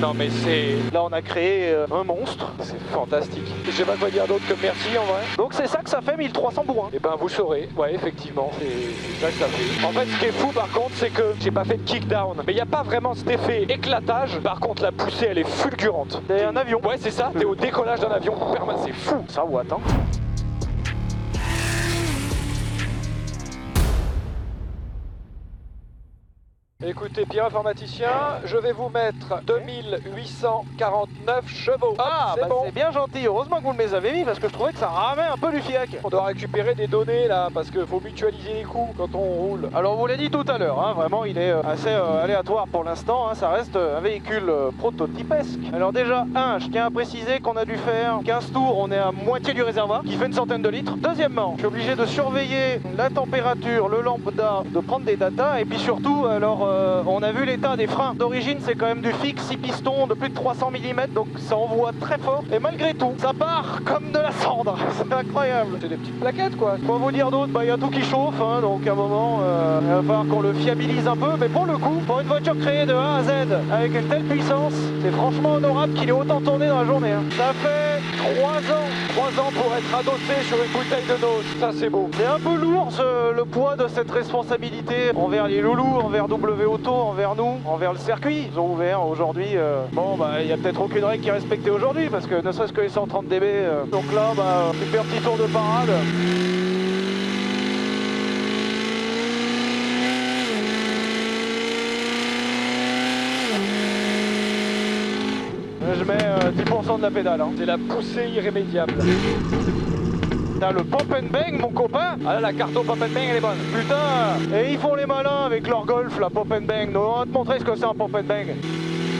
[0.00, 0.76] Non mais c'est...
[0.94, 2.45] Là on a créé euh, un monstre,
[2.78, 3.46] c'est fantastique.
[3.64, 5.22] Je sais pas quoi dire d'autre que merci en vrai.
[5.36, 6.88] Donc c'est ça que ça fait 1300 bourrins.
[6.92, 9.84] Et ben vous saurez, ouais effectivement, c'est ça que ça fait.
[9.84, 12.36] En fait ce qui est fou par contre c'est que j'ai pas fait de kickdown.
[12.46, 14.38] Mais il n'y a pas vraiment cet effet éclatage.
[14.40, 16.22] Par contre la poussée elle est fulgurante.
[16.28, 16.80] C'est un avion.
[16.86, 18.34] Ouais c'est ça, t'es au décollage d'un avion
[18.84, 19.24] c'est fou.
[19.28, 19.80] Ça ou attends.
[26.88, 31.96] Écoutez, Pierre informaticien, je vais vous mettre 2849 chevaux.
[31.98, 32.62] Ah, c'est bah bon.
[32.64, 33.26] c'est bien gentil.
[33.26, 35.36] Heureusement que vous me les avez mis parce que je trouvais que ça ramait un
[35.36, 35.98] peu du fiac.
[36.04, 39.68] On doit récupérer des données là, parce qu'il faut mutualiser les coûts quand on roule.
[39.74, 42.22] Alors on vous l'a dit tout à l'heure, hein, vraiment il est euh, assez euh,
[42.22, 45.58] aléatoire pour l'instant, hein, ça reste euh, un véhicule euh, prototypesque.
[45.72, 48.98] Alors déjà, un, je tiens à préciser qu'on a dû faire 15 tours, on est
[48.98, 50.92] à moitié du réservoir, qui fait une centaine de litres.
[50.98, 55.64] Deuxièmement, je suis obligé de surveiller la température, le lambda, de prendre des datas, et
[55.64, 56.75] puis surtout, alors euh,
[57.06, 58.14] on a vu l'état des freins.
[58.14, 61.56] D'origine c'est quand même du fixe 6 pistons de plus de 300 mm, donc ça
[61.56, 65.78] envoie très fort, et malgré tout, ça part comme de la cendre, c'est incroyable.
[65.80, 66.76] C'est des petites plaquettes quoi.
[66.86, 68.94] Quoi vous dire d'autre Bah il y a tout qui chauffe, hein, donc à un
[68.94, 72.20] moment euh, il va falloir qu'on le fiabilise un peu, mais pour le coup, pour
[72.20, 73.30] une voiture créée de A à Z
[73.72, 77.12] avec une telle puissance, c'est franchement honorable qu'il ait autant tourné dans la journée.
[77.12, 77.22] hein.
[77.36, 78.00] Ça fait
[78.40, 81.44] 3 ans, 3 ans pour être adossé sur une bouteille de dose.
[81.60, 82.08] Ça c'est beau.
[82.16, 82.90] C'est un peu lourd
[83.36, 87.98] le poids de cette responsabilité envers les loulous, envers W Auto, envers nous, envers le
[87.98, 88.48] circuit.
[88.52, 89.56] Ils ont ouvert aujourd'hui.
[89.56, 92.40] euh, bon bah il y a peut-être aucune règle qui est respectée aujourd'hui parce que
[92.44, 93.42] ne serait-ce que les 130 dB.
[93.44, 95.90] euh, donc là bah super petit tour de parade.
[105.98, 107.40] Je mets euh, 10% de la pédale.
[107.40, 107.50] hein.
[107.56, 108.94] C'est la poussée irrémédiable.
[110.58, 113.28] T'as le pop and bang, mon copain Ah là, la carte au pop and bang
[113.30, 113.58] elle est bonne.
[113.74, 116.92] Putain Et ils font les malins avec leur golf, la pop and bang.
[116.92, 118.54] Donc, on va te montrer ce que c'est un pop and bang.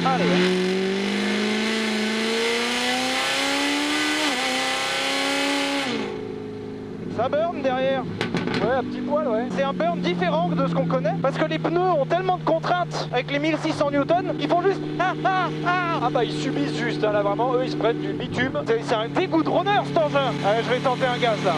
[0.07, 0.86] Allez
[7.17, 8.03] Ça burn derrière
[8.63, 9.45] Ouais, un petit poil, ouais.
[9.57, 12.45] C'est un burn différent de ce qu'on connaît parce que les pneus ont tellement de
[12.45, 16.77] contraintes avec les 1600 newtons qu'ils font juste ah ah ah Ah bah ils subissent
[16.77, 18.53] juste, hein, là vraiment, eux ils se prennent du bitume.
[18.67, 21.55] C'est un dégoût de runner cet engin Allez, je vais tenter un gaz là.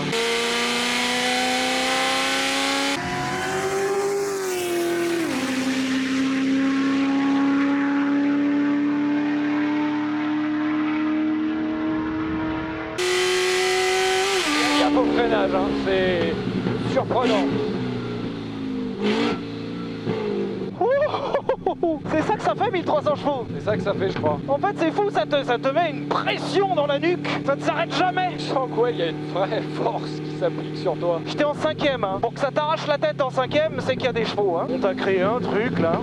[14.75, 17.47] Il y a beau freinage, hein, c'est surprenant.
[22.11, 24.39] C'est ça que ça fait 1300 chevaux C'est ça que ça fait, je crois.
[24.49, 27.57] En fait c'est fou, ça te, ça te met une pression dans la nuque, ça
[27.57, 30.97] ne s'arrête jamais Je sens quoi, il y a une vraie force qui s'applique sur
[30.97, 31.21] toi.
[31.27, 32.19] J'étais en cinquième, hein.
[32.21, 34.57] pour que ça t'arrache la tête en cinquième, c'est qu'il y a des chevaux.
[34.57, 34.67] Hein.
[34.71, 36.01] On t'a créé un truc là.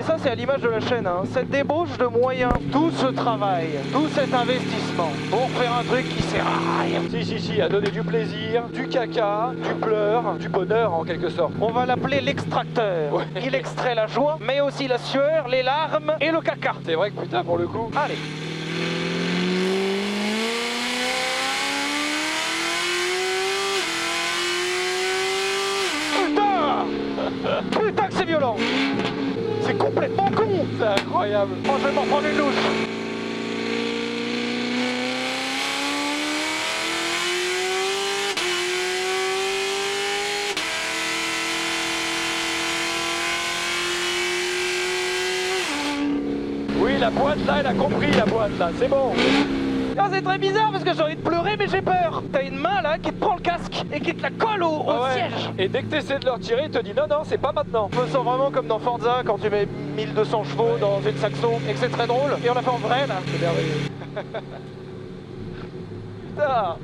[0.00, 1.24] Mais ça c'est à l'image de la chaîne, hein.
[1.30, 6.22] cette débauche de moyens, tout ce travail, tout cet investissement pour faire un truc qui
[6.22, 7.02] sert à rien.
[7.10, 11.28] Si, si, si, à donner du plaisir, du caca, du pleur, du bonheur en quelque
[11.28, 11.52] sorte.
[11.60, 13.12] On va l'appeler l'extracteur.
[13.12, 13.24] Ouais.
[13.44, 16.72] Il extrait la joie, mais aussi la sueur, les larmes et le caca.
[16.86, 17.90] C'est vrai que putain, pour le coup.
[17.94, 18.16] Allez.
[26.24, 26.86] Putain
[27.70, 28.56] Putain que c'est violent
[29.62, 31.56] C'est complètement con C'est incroyable.
[31.68, 32.54] Oh, je vais m'en prendre une louche
[46.82, 49.12] Oui, la boîte là, elle a compris la boîte là, c'est bon.
[50.02, 52.56] Ah, c'est très bizarre parce que j'ai envie de pleurer mais j'ai peur T'as une
[52.56, 55.02] main là qui te prend le casque et qui te la colle au, au Ah
[55.02, 55.12] ouais.
[55.12, 57.52] siège Et dès que t'essaies de leur tirer, il te dit non, non, c'est pas
[57.52, 57.88] maintenant.
[57.92, 61.60] Je me sens vraiment comme dans Forza quand tu mets 1200 chevaux dans une Saxo
[61.68, 62.38] et que c'est très drôle.
[62.42, 63.20] Et on l'a fait en vrai là.
[63.30, 63.80] C'est merveilleux.
[66.26, 66.76] Putain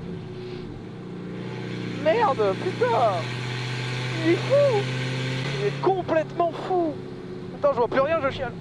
[2.02, 3.22] Merde, putain
[4.22, 4.83] Il est fou
[5.61, 6.92] Il est complètement fou
[7.57, 8.52] Attends, je vois plus rien, je chiale.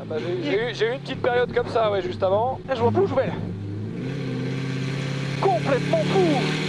[0.00, 2.58] Ah bah, j'ai- eu, j'ai eu une petite période comme ça, ouais, juste avant.
[2.70, 3.32] Eh, je vois plus où je vais là.
[5.54, 6.64] Complètement fou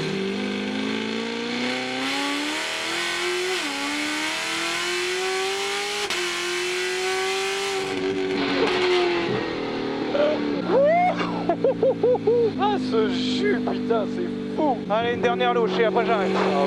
[12.61, 14.77] Ah, ce jus, putain, c'est fou.
[14.89, 16.31] Allez, une dernière louche et après j'arrête.
[16.35, 16.65] Ah.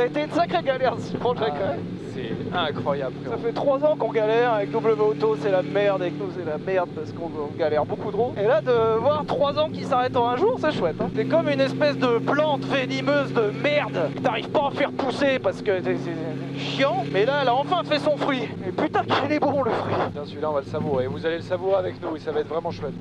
[0.00, 1.80] Ça a été une sacrée galère ce projet quand même.
[2.14, 3.14] C'est incroyable.
[3.28, 6.44] Ça fait trois ans qu'on galère avec W Auto, c'est la merde, avec nous c'est
[6.44, 8.34] la merde parce qu'on on galère beaucoup trop.
[8.36, 10.96] Et là de voir trois ans qui s'arrêtent en un jour, c'est chouette.
[11.00, 11.10] hein.
[11.16, 15.38] C'est comme une espèce de plante venimeuse de merde que t'arrives pas à faire pousser
[15.38, 17.04] parce que c'est c'est chiant.
[17.12, 18.48] Mais là elle a enfin fait son fruit.
[18.66, 19.94] Et putain qu'il est bon le fruit.
[20.12, 21.06] Bien, celui-là, on va le savourer.
[21.06, 22.94] Vous allez le savourer avec nous et ça va être vraiment chouette.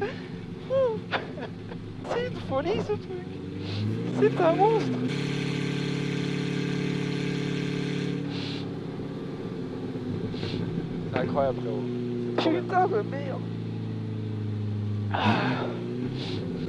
[2.48, 3.23] folie ce truc
[4.20, 4.98] C'est un monstre
[11.12, 11.60] C'est incroyable,
[12.36, 12.60] frérot.
[12.60, 13.53] Putain de merde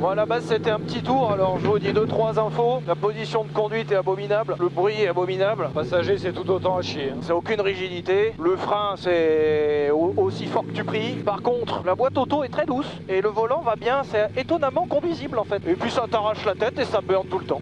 [0.05, 2.79] Bon, à la base, c'était un petit tour, alors je vous dis deux trois infos.
[2.85, 5.71] La position de conduite est abominable, le bruit est abominable.
[5.73, 7.09] Passager, c'est tout autant à chier.
[7.09, 7.17] hein.
[7.23, 8.33] C'est aucune rigidité.
[8.37, 11.13] Le frein, c'est au- aussi fort que tu pries.
[11.25, 14.03] Par contre, la boîte auto est très douce et le volant va bien.
[14.03, 15.65] C'est étonnamment conduisible en fait.
[15.67, 17.61] Et puis ça t'arrache la tête et ça burn tout le temps.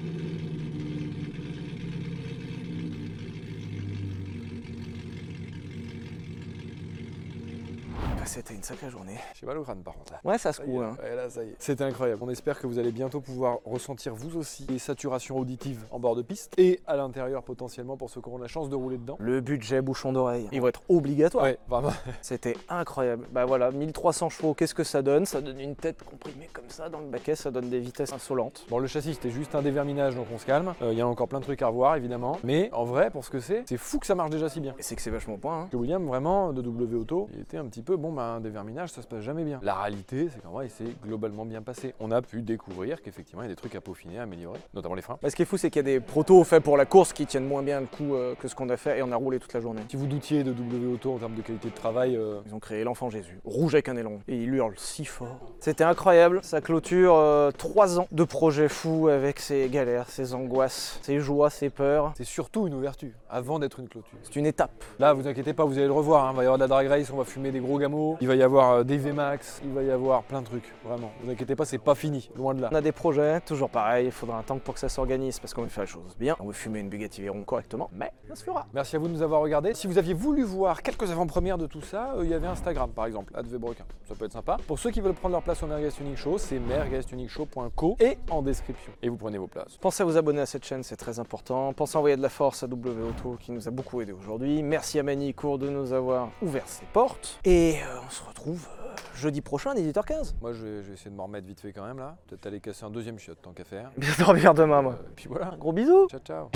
[8.34, 9.16] C'était une sacrée journée.
[9.36, 10.14] J'ai mal au crâne par contre.
[10.14, 10.20] là.
[10.24, 10.84] Ouais, ça se coule.
[10.84, 10.98] Hein.
[11.04, 11.56] ouais, là, ça y est.
[11.60, 12.20] C'était incroyable.
[12.24, 16.16] On espère que vous allez bientôt pouvoir ressentir vous aussi les saturations auditives en bord
[16.16, 19.18] de piste et à l'intérieur potentiellement pour ceux qui auront la chance de rouler dedans.
[19.20, 21.44] Le budget bouchon d'oreille, il va être obligatoire.
[21.44, 21.94] Ouais, vraiment.
[22.24, 23.28] C'était incroyable.
[23.32, 25.28] Bah voilà, 1300 chevaux, qu'est-ce que ça donne?
[25.28, 28.66] Ça donne une tête comprimée comme ça dans le baquet, ça donne des vitesses insolentes.
[28.68, 30.74] Bon, le châssis c'était juste un déverminage donc on se calme.
[30.82, 32.40] Euh, Il y a encore plein de trucs à revoir évidemment.
[32.44, 34.74] Mais en vrai, pour ce que c'est, c'est fou que ça marche déjà si bien.
[34.80, 35.62] Et c'est que c'est vachement point.
[35.62, 35.68] Hein.
[35.72, 38.90] Que William, vraiment, de W Auto, il était un petit peu, bon, bah, un déverminage,
[38.90, 39.60] ça se passe jamais bien.
[39.64, 41.94] La réalité, c'est qu'en vrai, il s'est globalement bien passé.
[42.00, 44.96] On a pu découvrir qu'effectivement, il y a des trucs à peaufiner, à améliorer, notamment
[44.96, 45.18] les freins.
[45.22, 47.14] Bah, ce qui est fou, c'est qu'il y a des protos faits pour la course
[47.14, 49.16] qui tiennent moins bien le coup euh, que ce qu'on a fait et on a
[49.16, 49.82] roulé toute la journée.
[49.90, 52.60] Si vous doutiez de W Auto en termes de qualité de travail, euh, Ils ont
[52.60, 55.40] créé l'enfant Jésus, rouge avec un élan, et il hurle si fort.
[55.60, 57.14] C'était incroyable, ça clôture
[57.58, 62.14] 3 ans de projet fou avec ses galères, ses angoisses, ses joies, ses peurs.
[62.16, 64.18] c'est surtout une ouverture, avant d'être une clôture.
[64.24, 64.72] C'est une étape.
[65.00, 66.26] Là, vous inquiétez pas, vous allez le revoir.
[66.26, 66.30] hein.
[66.34, 68.13] Il va y avoir de la drag race, on va fumer des gros gamos.
[68.22, 71.12] Il va y avoir euh, des VMAX, il va y avoir plein de trucs, vraiment.
[71.24, 72.70] Vous inquiétez pas, c'est pas fini, loin de là.
[72.72, 75.54] On a des projets, toujours pareil, il faudra un temps pour que ça s'organise parce
[75.54, 76.36] qu'on veut faire les choses bien.
[76.40, 78.68] On veut fumer une Bugatti Veyron correctement, mais ça se fera.
[78.74, 79.74] Merci à vous de nous avoir regardés.
[79.74, 82.90] Si vous aviez voulu voir quelques avant-premières de tout ça, euh, il y avait Instagram
[82.92, 83.86] par exemple, @vebrequin.
[84.08, 84.58] Ça peut être sympa.
[84.68, 88.42] Pour ceux qui veulent prendre leur place au Merguez Tuning Show, c'est mergueztuningshow.co et en
[88.42, 88.92] description.
[89.02, 89.78] Et vous prenez vos places.
[89.78, 91.74] Pensez à vous abonner à cette chaîne, c'est très important.
[91.74, 94.64] Pensez à envoyer de la force à W Auto qui nous a beaucoup aidé aujourd'hui.
[94.64, 97.40] Merci à Manicourt de nous avoir ouvert ses portes.
[97.46, 100.34] Et euh, on se retrouve euh, jeudi prochain à 18h15.
[100.42, 102.18] Moi, je vais, je vais essayer de m'en remettre vite fait quand même là.
[102.28, 103.92] Peut-être aller casser un deuxième shot tant qu'à faire.
[103.98, 104.94] Bien dormir demain, moi.
[104.94, 105.56] Euh, et puis voilà.
[105.58, 106.50] Gros bisous Ciao, ciao.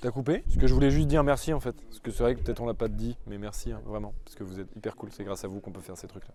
[0.00, 0.40] T'as coupé?
[0.40, 1.74] Parce que je voulais juste dire merci en fait.
[1.88, 4.12] Parce que c'est vrai que peut-être on l'a pas dit, mais merci hein, vraiment.
[4.24, 5.10] Parce que vous êtes hyper cool.
[5.10, 6.34] C'est grâce à vous qu'on peut faire ces trucs là.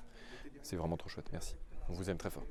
[0.64, 1.30] C'est vraiment trop chouette.
[1.32, 1.56] Merci.
[1.88, 2.44] On vous aime très fort.